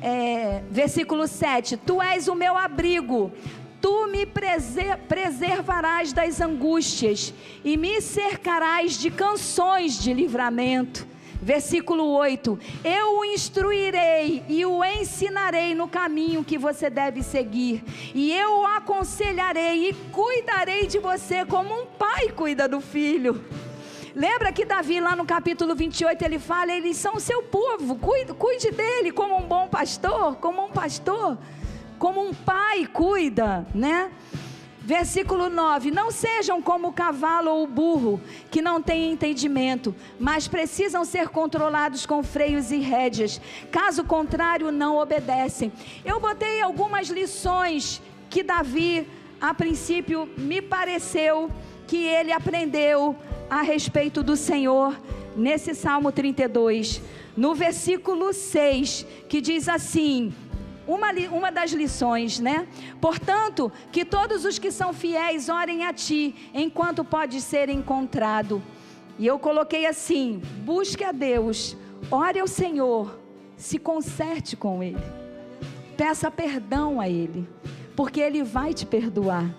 é, 0.00 0.62
versículo 0.70 1.28
7: 1.28 1.76
Tu 1.76 2.00
és 2.00 2.26
o 2.26 2.34
meu 2.34 2.56
abrigo, 2.56 3.30
Tu 3.80 4.06
me 4.08 4.26
preservarás 4.26 6.12
das 6.12 6.40
angústias 6.40 7.32
e 7.64 7.76
me 7.76 8.00
cercarás 8.00 8.98
de 8.98 9.10
canções 9.10 9.98
de 9.98 10.12
livramento. 10.12 11.06
Versículo 11.42 12.06
8: 12.06 12.58
Eu 12.84 13.18
o 13.18 13.24
instruirei 13.24 14.44
e 14.46 14.66
o 14.66 14.84
ensinarei 14.84 15.74
no 15.74 15.88
caminho 15.88 16.44
que 16.44 16.58
você 16.58 16.90
deve 16.90 17.22
seguir, 17.22 17.82
e 18.14 18.30
eu 18.32 18.60
o 18.60 18.66
aconselharei 18.66 19.88
e 19.88 19.94
cuidarei 20.12 20.86
de 20.86 20.98
você 20.98 21.46
como 21.46 21.72
um 21.72 21.86
pai 21.86 22.28
cuida 22.28 22.68
do 22.68 22.80
filho. 22.80 23.42
Lembra 24.14 24.52
que 24.52 24.64
Davi, 24.64 25.00
lá 25.00 25.16
no 25.16 25.24
capítulo 25.24 25.74
28, 25.74 26.22
ele 26.22 26.38
fala: 26.38 26.72
eles 26.72 26.98
são 26.98 27.18
seu 27.18 27.42
povo, 27.44 27.96
cuide, 27.96 28.34
cuide 28.34 28.70
dele 28.70 29.10
como 29.10 29.38
um 29.38 29.46
bom 29.46 29.66
pastor, 29.66 30.36
como 30.36 30.66
um 30.66 30.70
pastor, 30.70 31.38
como 32.00 32.26
um 32.26 32.32
pai 32.32 32.86
cuida, 32.86 33.66
né? 33.74 34.10
Versículo 34.80 35.50
9: 35.50 35.90
Não 35.90 36.10
sejam 36.10 36.62
como 36.62 36.88
o 36.88 36.92
cavalo 36.92 37.50
ou 37.50 37.64
o 37.64 37.66
burro, 37.66 38.18
que 38.50 38.62
não 38.62 38.80
têm 38.80 39.12
entendimento, 39.12 39.94
mas 40.18 40.48
precisam 40.48 41.04
ser 41.04 41.28
controlados 41.28 42.06
com 42.06 42.22
freios 42.22 42.72
e 42.72 42.78
rédeas, 42.78 43.38
caso 43.70 44.02
contrário, 44.02 44.72
não 44.72 44.96
obedecem. 44.96 45.70
Eu 46.02 46.18
botei 46.18 46.62
algumas 46.62 47.08
lições 47.08 48.00
que 48.30 48.42
Davi, 48.42 49.06
a 49.38 49.52
princípio, 49.52 50.26
me 50.38 50.62
pareceu 50.62 51.50
que 51.86 52.06
ele 52.06 52.32
aprendeu 52.32 53.14
a 53.50 53.60
respeito 53.60 54.22
do 54.22 54.36
Senhor 54.36 54.98
nesse 55.36 55.74
Salmo 55.74 56.10
32, 56.10 57.02
no 57.36 57.54
versículo 57.54 58.32
6, 58.32 59.06
que 59.28 59.42
diz 59.42 59.68
assim: 59.68 60.32
uma, 60.90 61.12
uma 61.30 61.52
das 61.52 61.70
lições, 61.70 62.40
né? 62.40 62.66
Portanto, 63.00 63.70
que 63.92 64.04
todos 64.04 64.44
os 64.44 64.58
que 64.58 64.72
são 64.72 64.92
fiéis 64.92 65.48
orem 65.48 65.84
a 65.84 65.92
ti, 65.92 66.34
enquanto 66.52 67.04
pode 67.04 67.40
ser 67.40 67.68
encontrado. 67.68 68.60
E 69.16 69.24
eu 69.26 69.38
coloquei 69.38 69.86
assim: 69.86 70.42
busque 70.64 71.04
a 71.04 71.12
Deus, 71.12 71.76
ore 72.10 72.40
ao 72.40 72.48
Senhor, 72.48 73.20
se 73.56 73.78
conserte 73.78 74.56
com 74.56 74.82
Ele, 74.82 74.98
peça 75.96 76.28
perdão 76.28 77.00
a 77.00 77.08
Ele, 77.08 77.48
porque 77.94 78.20
Ele 78.20 78.42
vai 78.42 78.74
te 78.74 78.84
perdoar, 78.84 79.54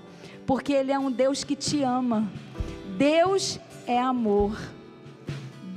porque 0.46 0.74
Ele 0.74 0.92
é 0.92 1.00
um 1.00 1.12
Deus 1.12 1.46
que 1.46 1.56
te 1.56 1.82
ama. 1.82 2.30
Deus 2.98 3.58
é 3.88 4.00
amor. 4.00 4.60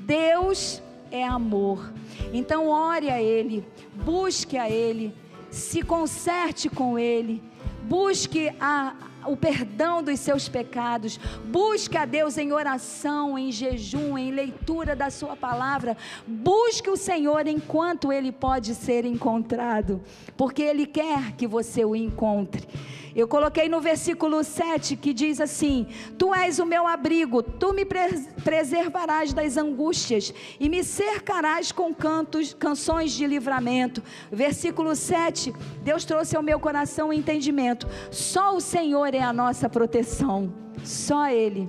Deus 0.04 0.82
é 1.10 1.24
amor. 1.24 1.92
Então 2.32 2.68
ore 2.68 3.08
a 3.08 3.22
Ele, 3.22 3.64
busque 4.04 4.58
a 4.58 4.68
Ele, 4.68 5.14
se 5.54 5.82
conserte 5.82 6.68
com 6.68 6.98
Ele, 6.98 7.40
busque 7.84 8.52
a, 8.60 8.94
o 9.24 9.36
perdão 9.36 10.02
dos 10.02 10.18
seus 10.18 10.48
pecados, 10.48 11.18
busque 11.44 11.96
a 11.96 12.04
Deus 12.04 12.36
em 12.36 12.52
oração, 12.52 13.38
em 13.38 13.52
jejum, 13.52 14.18
em 14.18 14.32
leitura 14.32 14.96
da 14.96 15.10
Sua 15.10 15.36
palavra, 15.36 15.96
busque 16.26 16.90
o 16.90 16.96
Senhor 16.96 17.46
enquanto 17.46 18.12
Ele 18.12 18.32
pode 18.32 18.74
ser 18.74 19.04
encontrado, 19.04 20.02
porque 20.36 20.62
Ele 20.62 20.86
quer 20.86 21.32
que 21.32 21.46
você 21.46 21.84
o 21.84 21.94
encontre. 21.94 22.66
Eu 23.14 23.28
coloquei 23.28 23.68
no 23.68 23.80
versículo 23.80 24.42
7 24.42 24.96
que 24.96 25.12
diz 25.12 25.40
assim: 25.40 25.86
Tu 26.18 26.34
és 26.34 26.58
o 26.58 26.66
meu 26.66 26.86
abrigo, 26.86 27.42
tu 27.42 27.72
me 27.72 27.84
preservarás 27.84 29.32
das 29.32 29.56
angústias 29.56 30.34
e 30.58 30.68
me 30.68 30.82
cercarás 30.82 31.70
com 31.70 31.94
cantos, 31.94 32.52
canções 32.52 33.12
de 33.12 33.26
livramento. 33.26 34.02
Versículo 34.32 34.96
7, 34.96 35.54
Deus 35.82 36.04
trouxe 36.04 36.36
ao 36.36 36.42
meu 36.42 36.58
coração 36.58 37.10
o 37.10 37.12
entendimento. 37.12 37.86
Só 38.10 38.56
o 38.56 38.60
Senhor 38.60 39.14
é 39.14 39.22
a 39.22 39.32
nossa 39.32 39.68
proteção, 39.68 40.52
só 40.82 41.28
Ele. 41.28 41.68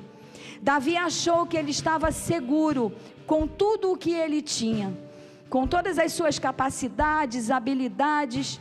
Davi 0.66 0.98
achou 0.98 1.46
que 1.46 1.56
ele 1.56 1.70
estava 1.70 2.12
seguro 2.12 2.92
com 3.28 3.48
tudo 3.48 3.92
o 3.92 3.98
que 3.98 4.12
ele 4.12 4.42
tinha, 4.42 4.92
com 5.48 5.68
todas 5.68 6.00
as 6.00 6.12
suas 6.12 6.40
capacidades, 6.40 7.52
habilidades, 7.52 8.60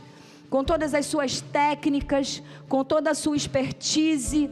com 0.55 0.63
todas 0.63 0.93
as 0.93 1.05
suas 1.05 1.41
técnicas, 1.41 2.41
com 2.69 2.81
toda 2.81 3.11
a 3.11 3.13
sua 3.13 3.35
expertise, 3.35 4.49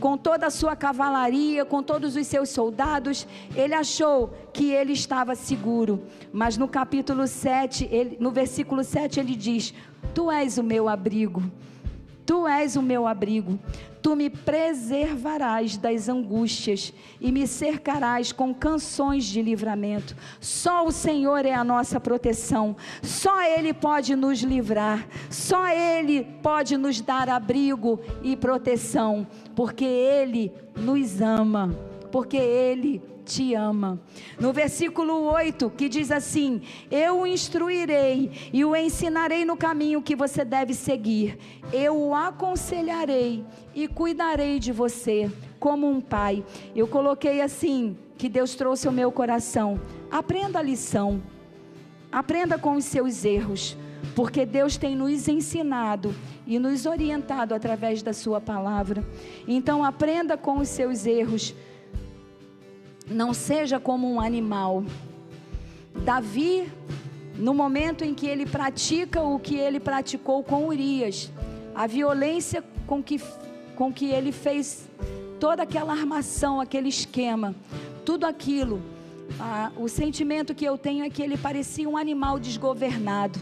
com 0.00 0.16
toda 0.16 0.46
a 0.46 0.50
sua 0.50 0.74
cavalaria, 0.74 1.62
com 1.62 1.82
todos 1.82 2.16
os 2.16 2.26
seus 2.26 2.48
soldados, 2.48 3.28
ele 3.54 3.74
achou 3.74 4.32
que 4.50 4.72
ele 4.72 4.94
estava 4.94 5.34
seguro. 5.34 6.04
Mas 6.32 6.56
no 6.56 6.66
capítulo 6.66 7.26
7, 7.26 7.86
ele, 7.92 8.16
no 8.18 8.30
versículo 8.30 8.82
7, 8.82 9.20
ele 9.20 9.36
diz: 9.36 9.74
Tu 10.14 10.30
és 10.30 10.56
o 10.56 10.62
meu 10.62 10.88
abrigo. 10.88 11.42
Tu 12.24 12.46
és 12.46 12.76
o 12.76 12.82
meu 12.82 13.06
abrigo. 13.06 13.58
Tu 14.00 14.16
me 14.16 14.28
preservarás 14.28 15.76
das 15.76 16.08
angústias 16.08 16.92
e 17.20 17.30
me 17.30 17.46
cercarás 17.46 18.32
com 18.32 18.52
canções 18.52 19.24
de 19.24 19.40
livramento. 19.40 20.16
Só 20.40 20.84
o 20.84 20.90
Senhor 20.90 21.46
é 21.46 21.54
a 21.54 21.62
nossa 21.62 22.00
proteção. 22.00 22.76
Só 23.00 23.42
Ele 23.44 23.72
pode 23.72 24.16
nos 24.16 24.40
livrar. 24.40 25.06
Só 25.30 25.68
Ele 25.68 26.24
pode 26.42 26.76
nos 26.76 27.00
dar 27.00 27.28
abrigo 27.28 28.00
e 28.24 28.34
proteção, 28.34 29.24
porque 29.54 29.84
Ele 29.84 30.52
nos 30.76 31.20
ama. 31.20 31.72
Porque 32.10 32.36
Ele 32.36 33.00
te 33.32 33.54
ama. 33.54 34.00
No 34.38 34.52
versículo 34.52 35.22
8, 35.22 35.70
que 35.70 35.88
diz 35.88 36.10
assim: 36.10 36.62
Eu 36.90 37.20
o 37.20 37.26
instruirei 37.26 38.30
e 38.52 38.64
o 38.64 38.76
ensinarei 38.76 39.44
no 39.44 39.56
caminho 39.56 40.02
que 40.02 40.14
você 40.14 40.44
deve 40.44 40.74
seguir. 40.74 41.38
Eu 41.72 41.96
o 41.96 42.14
aconselharei 42.14 43.44
e 43.74 43.88
cuidarei 43.88 44.58
de 44.58 44.72
você 44.72 45.30
como 45.58 45.88
um 45.88 46.00
pai. 46.00 46.44
Eu 46.74 46.86
coloquei 46.86 47.40
assim, 47.40 47.96
que 48.18 48.28
Deus 48.28 48.54
trouxe 48.54 48.86
ao 48.86 48.92
meu 48.92 49.10
coração. 49.10 49.80
Aprenda 50.10 50.58
a 50.58 50.62
lição. 50.62 51.22
Aprenda 52.10 52.58
com 52.58 52.76
os 52.76 52.84
seus 52.84 53.24
erros, 53.24 53.76
porque 54.14 54.44
Deus 54.44 54.76
tem 54.76 54.94
nos 54.94 55.26
ensinado 55.28 56.14
e 56.46 56.58
nos 56.58 56.84
orientado 56.84 57.54
através 57.54 58.02
da 58.02 58.12
sua 58.12 58.40
palavra. 58.40 59.02
Então 59.48 59.82
aprenda 59.82 60.36
com 60.36 60.58
os 60.58 60.68
seus 60.68 61.06
erros 61.06 61.54
não 63.08 63.34
seja 63.34 63.78
como 63.80 64.10
um 64.10 64.20
animal. 64.20 64.84
Davi, 66.04 66.70
no 67.36 67.54
momento 67.54 68.04
em 68.04 68.14
que 68.14 68.26
ele 68.26 68.46
pratica 68.46 69.22
o 69.22 69.38
que 69.38 69.56
ele 69.56 69.80
praticou 69.80 70.42
com 70.42 70.66
Urias, 70.68 71.30
a 71.74 71.86
violência 71.86 72.62
com 72.86 73.02
que, 73.02 73.20
com 73.76 73.92
que 73.92 74.06
ele 74.06 74.32
fez 74.32 74.88
toda 75.38 75.62
aquela 75.62 75.92
armação, 75.92 76.60
aquele 76.60 76.88
esquema, 76.88 77.54
tudo 78.04 78.26
aquilo, 78.26 78.82
o 79.76 79.88
sentimento 79.88 80.54
que 80.54 80.64
eu 80.64 80.76
tenho 80.76 81.04
é 81.04 81.10
que 81.10 81.22
ele 81.22 81.36
parecia 81.36 81.88
um 81.88 81.96
animal 81.96 82.38
desgovernado. 82.38 83.40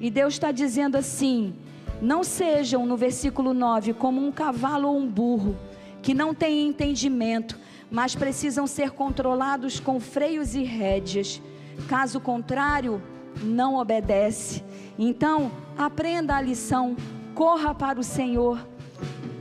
E 0.00 0.10
Deus 0.10 0.34
está 0.34 0.52
dizendo 0.52 0.96
assim: 0.96 1.54
não 2.00 2.22
sejam, 2.22 2.86
no 2.86 2.96
versículo 2.96 3.54
9, 3.54 3.94
como 3.94 4.24
um 4.24 4.32
cavalo 4.32 4.88
ou 4.88 4.98
um 4.98 5.06
burro, 5.06 5.56
que 6.02 6.14
não 6.14 6.34
tem 6.34 6.66
entendimento, 6.66 7.58
mas 7.90 8.14
precisam 8.14 8.66
ser 8.66 8.90
controlados 8.90 9.80
com 9.80 10.00
freios 10.00 10.54
e 10.54 10.62
rédeas. 10.62 11.40
Caso 11.88 12.20
contrário, 12.20 13.02
não 13.42 13.76
obedece. 13.76 14.64
Então, 14.98 15.50
aprenda 15.76 16.36
a 16.36 16.40
lição, 16.40 16.96
corra 17.34 17.74
para 17.74 17.98
o 17.98 18.04
Senhor 18.04 18.73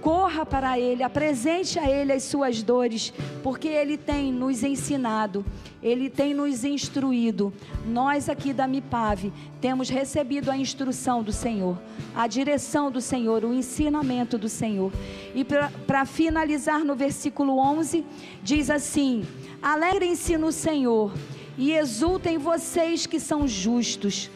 corra 0.03 0.45
para 0.45 0.77
Ele, 0.77 1.01
apresente 1.01 1.79
a 1.79 1.89
Ele 1.89 2.11
as 2.11 2.23
suas 2.23 2.61
dores, 2.61 3.13
porque 3.41 3.69
Ele 3.69 3.97
tem 3.97 4.33
nos 4.33 4.61
ensinado, 4.61 5.45
Ele 5.81 6.09
tem 6.09 6.33
nos 6.33 6.65
instruído. 6.65 7.53
Nós 7.87 8.27
aqui 8.27 8.51
da 8.51 8.67
MIPAV 8.67 9.31
temos 9.61 9.89
recebido 9.89 10.51
a 10.51 10.57
instrução 10.57 11.23
do 11.23 11.31
Senhor, 11.31 11.81
a 12.13 12.27
direção 12.27 12.91
do 12.91 12.99
Senhor, 12.99 13.45
o 13.45 13.53
ensinamento 13.53 14.37
do 14.37 14.49
Senhor. 14.49 14.91
E 15.33 15.45
para 15.45 16.05
finalizar 16.05 16.83
no 16.83 16.95
versículo 16.95 17.57
11, 17.57 18.05
diz 18.43 18.69
assim: 18.69 19.23
Alegrem-se 19.61 20.37
no 20.37 20.51
Senhor 20.51 21.13
e 21.57 21.71
exultem 21.71 22.37
vocês 22.37 23.05
que 23.05 23.21
são 23.21 23.47
justos, 23.47 24.29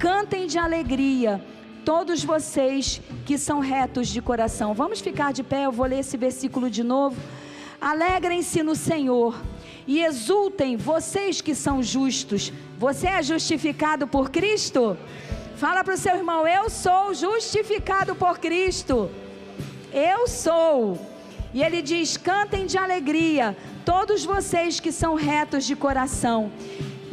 cantem 0.00 0.48
de 0.48 0.58
alegria 0.58 1.40
todos 1.84 2.24
vocês 2.24 3.00
que 3.26 3.36
são 3.36 3.60
retos 3.60 4.08
de 4.08 4.20
coração. 4.20 4.74
Vamos 4.74 5.00
ficar 5.00 5.32
de 5.32 5.42
pé, 5.42 5.66
eu 5.66 5.72
vou 5.72 5.86
ler 5.86 6.00
esse 6.00 6.16
versículo 6.16 6.70
de 6.70 6.82
novo. 6.82 7.16
Alegrem-se 7.80 8.62
no 8.62 8.76
Senhor 8.76 9.36
e 9.86 10.04
exultem 10.04 10.76
vocês 10.76 11.40
que 11.40 11.54
são 11.54 11.82
justos. 11.82 12.52
Você 12.78 13.08
é 13.08 13.22
justificado 13.22 14.06
por 14.06 14.30
Cristo? 14.30 14.96
Fala 15.56 15.82
para 15.84 15.94
o 15.94 15.98
seu 15.98 16.14
irmão: 16.16 16.46
Eu 16.46 16.70
sou 16.70 17.12
justificado 17.14 18.14
por 18.14 18.38
Cristo. 18.38 19.10
Eu 19.92 20.26
sou. 20.28 20.98
E 21.52 21.62
ele 21.62 21.82
diz: 21.82 22.16
Cantem 22.16 22.66
de 22.66 22.78
alegria, 22.78 23.56
todos 23.84 24.24
vocês 24.24 24.80
que 24.80 24.92
são 24.92 25.14
retos 25.14 25.64
de 25.64 25.76
coração. 25.76 26.50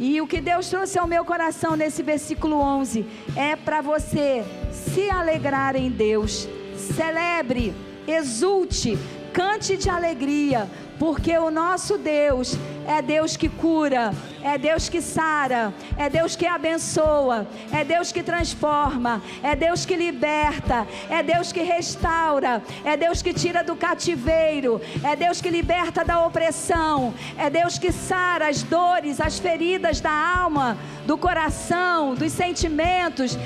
E 0.02 0.18
o 0.18 0.26
que 0.26 0.40
Deus 0.40 0.66
trouxe 0.70 0.98
ao 0.98 1.06
meu 1.06 1.26
coração 1.26 1.76
nesse 1.76 2.02
versículo 2.02 2.56
11 2.56 3.04
é 3.36 3.54
para 3.54 3.82
você 3.82 4.42
se 4.72 5.10
alegrar 5.10 5.76
em 5.76 5.90
Deus. 5.90 6.48
Celebre, 6.74 7.74
exulte, 8.08 8.98
cante 9.30 9.76
de 9.76 9.90
alegria, 9.90 10.66
porque 10.98 11.36
o 11.36 11.50
nosso 11.50 11.98
Deus 11.98 12.56
é 12.90 13.00
Deus 13.00 13.36
que 13.36 13.48
cura, 13.48 14.12
é 14.42 14.58
Deus 14.58 14.88
que 14.88 15.00
sara, 15.00 15.72
é 15.96 16.10
Deus 16.10 16.34
que 16.34 16.44
abençoa, 16.44 17.46
é 17.72 17.84
Deus 17.84 18.10
que 18.10 18.20
transforma, 18.20 19.22
é 19.44 19.54
Deus 19.54 19.86
que 19.86 19.94
liberta, 19.94 20.88
é 21.08 21.22
Deus 21.22 21.52
que 21.52 21.62
restaura, 21.62 22.60
é 22.84 22.96
Deus 22.96 23.22
que 23.22 23.32
tira 23.32 23.62
do 23.62 23.76
cativeiro, 23.76 24.80
é 25.04 25.14
Deus 25.14 25.40
que 25.40 25.50
liberta 25.50 26.04
da 26.04 26.26
opressão, 26.26 27.14
é 27.38 27.48
Deus 27.48 27.78
que 27.78 27.92
sara 27.92 28.48
as 28.48 28.64
dores, 28.64 29.20
as 29.20 29.38
feridas 29.38 30.00
da 30.00 30.16
alma, 30.42 30.76
do 31.06 31.16
coração, 31.16 32.16
dos 32.16 32.32
sentimentos. 32.32 33.38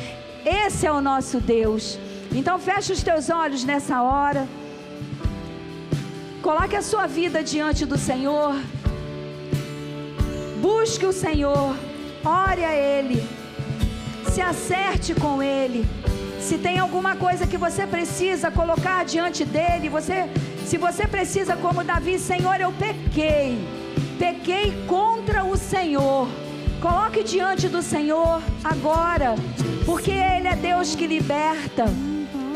Esse 0.43 0.87
é 0.87 0.93
o 0.93 1.03
nosso 1.03 1.39
Deus. 1.39 1.99
Então 2.33 2.59
feche 2.59 2.95
os 2.95 3.03
teus 3.03 3.29
olhos 3.29 3.63
nessa 3.63 4.01
hora. 4.01 4.49
Coloque 6.41 6.77
a 6.77 6.83
sua 6.83 7.07
vida 7.07 7.45
diante 7.45 7.85
do 7.85 7.99
Senhor. 7.99 8.55
Busque 10.65 11.05
o 11.05 11.13
Senhor. 11.13 11.77
Ore 12.25 12.65
a 12.65 12.75
Ele. 12.75 13.23
Se 14.33 14.41
acerte 14.41 15.15
com 15.15 15.43
Ele. 15.43 15.87
Se 16.41 16.57
tem 16.57 16.79
alguma 16.79 17.17
coisa 17.17 17.47
que 17.47 17.59
você 17.59 17.87
precisa 17.87 18.51
colocar 18.51 19.05
diante 19.05 19.45
dele, 19.45 19.91
você, 19.91 20.27
se 20.65 20.79
você 20.79 21.07
precisa, 21.07 21.55
como 21.55 21.85
Davi, 21.85 22.19
Senhor, 22.19 22.59
eu 22.59 22.73
pequei, 22.73 23.59
pequei 24.19 24.73
contra 24.87 25.45
o 25.45 25.55
Senhor. 25.55 26.27
Coloque 26.81 27.23
diante 27.23 27.69
do 27.69 27.83
Senhor 27.83 28.41
agora, 28.65 29.35
porque 29.85 30.13
Ele 30.13 30.49
é 30.49 30.57
Deus 30.57 30.95
que 30.95 31.07
liberta. 31.07 31.85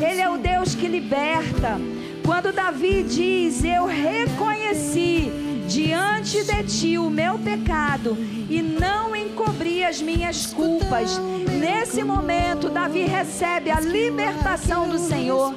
Ele 0.01 0.19
é 0.19 0.27
o 0.27 0.39
Deus 0.39 0.73
que 0.73 0.87
liberta. 0.87 1.79
Quando 2.25 2.51
Davi 2.51 3.03
diz: 3.03 3.63
Eu 3.63 3.85
reconheci 3.85 5.48
diante 5.69 6.43
de 6.43 6.63
ti 6.63 6.97
o 6.97 7.11
meu 7.11 7.37
pecado 7.37 8.17
e 8.49 8.59
não 8.59 9.15
encobri 9.15 9.85
as 9.85 10.01
minhas 10.01 10.47
culpas. 10.47 11.21
Nesse 11.59 12.03
momento, 12.03 12.69
Davi 12.69 13.03
recebe 13.03 13.69
a 13.69 13.79
libertação 13.79 14.89
do 14.89 14.97
Senhor. 14.97 15.53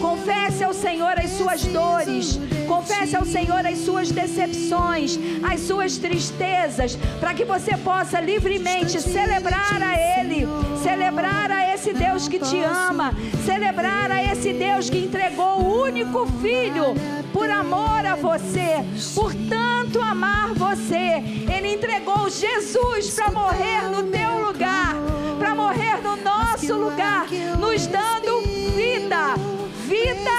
Confesse 0.00 0.62
ao 0.62 0.72
Senhor 0.72 1.18
as 1.18 1.30
suas 1.30 1.64
dores, 1.64 2.38
confesse 2.68 3.16
ao 3.16 3.24
Senhor 3.24 3.66
as 3.66 3.78
suas 3.78 4.12
decepções, 4.12 5.18
as 5.42 5.60
suas 5.62 5.98
tristezas, 5.98 6.96
para 7.18 7.34
que 7.34 7.44
você 7.44 7.76
possa 7.76 8.20
livremente 8.20 9.00
celebrar 9.00 9.82
a 9.82 10.20
Ele, 10.20 10.46
celebrar 10.80 11.50
a 11.50 11.74
esse 11.74 11.92
Deus 11.92 12.28
que 12.28 12.38
te 12.38 12.62
ama, 12.62 13.12
celebrar 13.44 14.12
a 14.12 14.22
esse 14.32 14.52
Deus 14.52 14.88
que 14.88 14.98
entregou 14.98 15.60
o 15.60 15.82
único 15.82 16.24
filho 16.40 16.94
por 17.32 17.48
amor 17.48 18.04
a 18.06 18.14
você, 18.14 18.84
por 19.14 19.34
tanto 19.48 20.00
amar 20.00 20.54
você. 20.54 21.22
Ele 21.54 21.74
entregou 21.74 22.28
Jesus 22.30 23.14
para 23.14 23.30
morrer 23.30 23.82
no 23.88 24.04
teu 24.04 24.46
lugar, 24.46 24.94
para 25.38 25.54
morrer 25.54 26.00
no 26.02 26.16
nosso 26.16 26.74
lugar, 26.74 27.26
nos 27.58 27.86
dando 27.86 28.40
vida 28.74 29.34
vida 29.90 30.30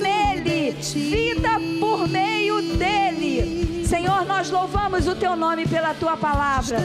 nele, 0.00 0.72
vida 0.72 1.50
por 1.78 2.08
meio 2.08 2.60
dele. 2.76 3.86
Senhor, 3.86 4.26
nós 4.26 4.50
louvamos 4.50 5.06
o 5.06 5.14
teu 5.14 5.36
nome 5.36 5.66
pela 5.66 5.94
tua 5.94 6.16
palavra. 6.16 6.78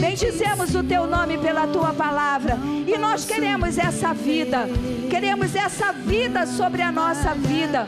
Bendizemos 0.00 0.74
o 0.74 0.82
teu 0.82 1.06
nome 1.06 1.36
pela 1.36 1.66
tua 1.66 1.92
palavra. 1.92 2.58
E 2.86 2.96
nós 2.96 3.26
queremos 3.26 3.76
essa 3.76 4.14
vida. 4.14 4.66
Queremos 5.10 5.54
essa 5.54 5.92
vida 5.92 6.46
sobre 6.46 6.80
a 6.80 6.90
nossa 6.90 7.34
vida. 7.34 7.86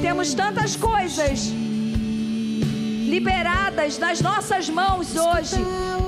Temos 0.00 0.32
tantas 0.34 0.76
coisas 0.76 1.52
liberadas 3.06 3.98
nas 3.98 4.20
nossas 4.20 4.68
mãos 4.68 5.14
hoje, 5.14 5.56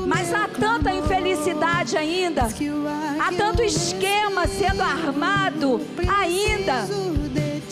mas 0.06 0.32
há 0.32 0.48
tanta 0.48 0.92
infelicidade 0.92 1.96
ainda, 1.96 2.48
há 3.20 3.32
tanto 3.36 3.62
esquema 3.62 4.46
sendo 4.46 4.82
armado 4.82 5.80
ainda, 6.08 6.86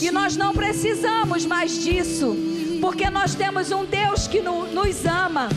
e 0.00 0.10
nós 0.10 0.36
não 0.36 0.52
precisamos 0.52 1.46
mais 1.46 1.82
disso, 1.82 2.36
porque 2.80 3.08
nós 3.08 3.34
temos 3.34 3.72
um 3.72 3.84
Deus 3.84 4.26
que 4.26 4.40
no, 4.40 4.66
nos 4.66 5.06
ama 5.06 5.48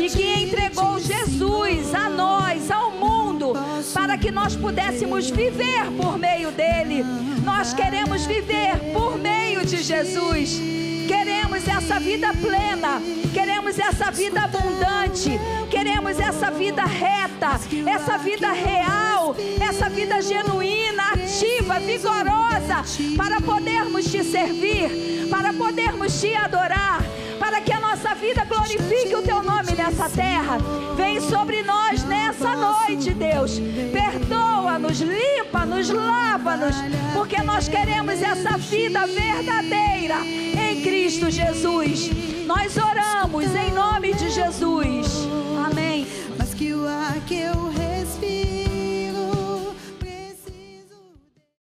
e 0.00 0.08
que 0.08 0.44
entregou 0.44 0.98
Jesus 0.98 1.94
a 1.94 2.08
nós, 2.08 2.70
ao 2.70 2.90
mundo, 3.36 3.52
para 3.92 4.16
que 4.16 4.30
nós 4.30 4.56
pudéssemos 4.56 5.30
viver 5.30 5.84
por 5.96 6.18
meio 6.18 6.50
dele. 6.50 7.04
Nós 7.44 7.74
queremos 7.74 8.24
viver 8.26 8.78
por 8.92 9.18
meio 9.18 9.64
de 9.64 9.82
Jesus. 9.82 10.60
Queremos 11.06 11.68
essa 11.68 12.00
vida 12.00 12.32
plena, 12.34 13.00
queremos 13.32 13.78
essa 13.78 14.10
vida 14.10 14.42
abundante, 14.42 15.38
queremos 15.70 16.18
essa 16.18 16.50
vida 16.50 16.84
reta, 16.84 17.60
essa 17.86 18.18
vida 18.18 18.50
real, 18.50 19.36
essa 19.60 19.88
vida 19.88 20.20
genuína, 20.20 21.12
ativa, 21.12 21.78
vigorosa, 21.78 22.82
para 23.16 23.40
podermos 23.40 24.06
te 24.06 24.24
servir, 24.24 25.28
para 25.30 25.52
podermos 25.52 26.20
te 26.20 26.34
adorar, 26.34 27.00
para 27.38 27.60
que 27.60 27.72
a 27.72 27.80
nossa 27.80 28.14
vida 28.14 28.44
glorifique 28.44 29.14
o 29.14 29.22
teu 29.22 29.42
nome 29.42 29.72
nessa 29.72 30.08
terra. 30.08 30.58
Vem 30.96 31.20
sobre 31.20 31.62
nós 31.62 32.04
nessa 32.04 32.54
noite, 32.56 33.12
Deus. 33.12 33.60
Perdoa-nos, 33.92 35.00
limpa-nos, 35.00 35.90
lava-nos, 35.90 36.76
porque 37.14 37.42
nós 37.42 37.68
queremos 37.68 38.20
essa 38.22 38.56
vida 38.56 39.06
verdadeira 39.06 40.16
em 40.24 40.82
Cristo 40.82 41.30
Jesus. 41.30 42.10
Nós 42.46 42.76
oramos 42.76 43.54
em 43.54 43.72
nome 43.72 44.14
de 44.14 44.30
Jesus. 44.30 45.26
Amém. 45.64 46.06
Mas 46.38 46.54
que 46.54 46.72
o 46.72 46.86
ar 46.86 47.16
que 47.26 47.40
eu 47.40 47.70
respiro 47.70 48.45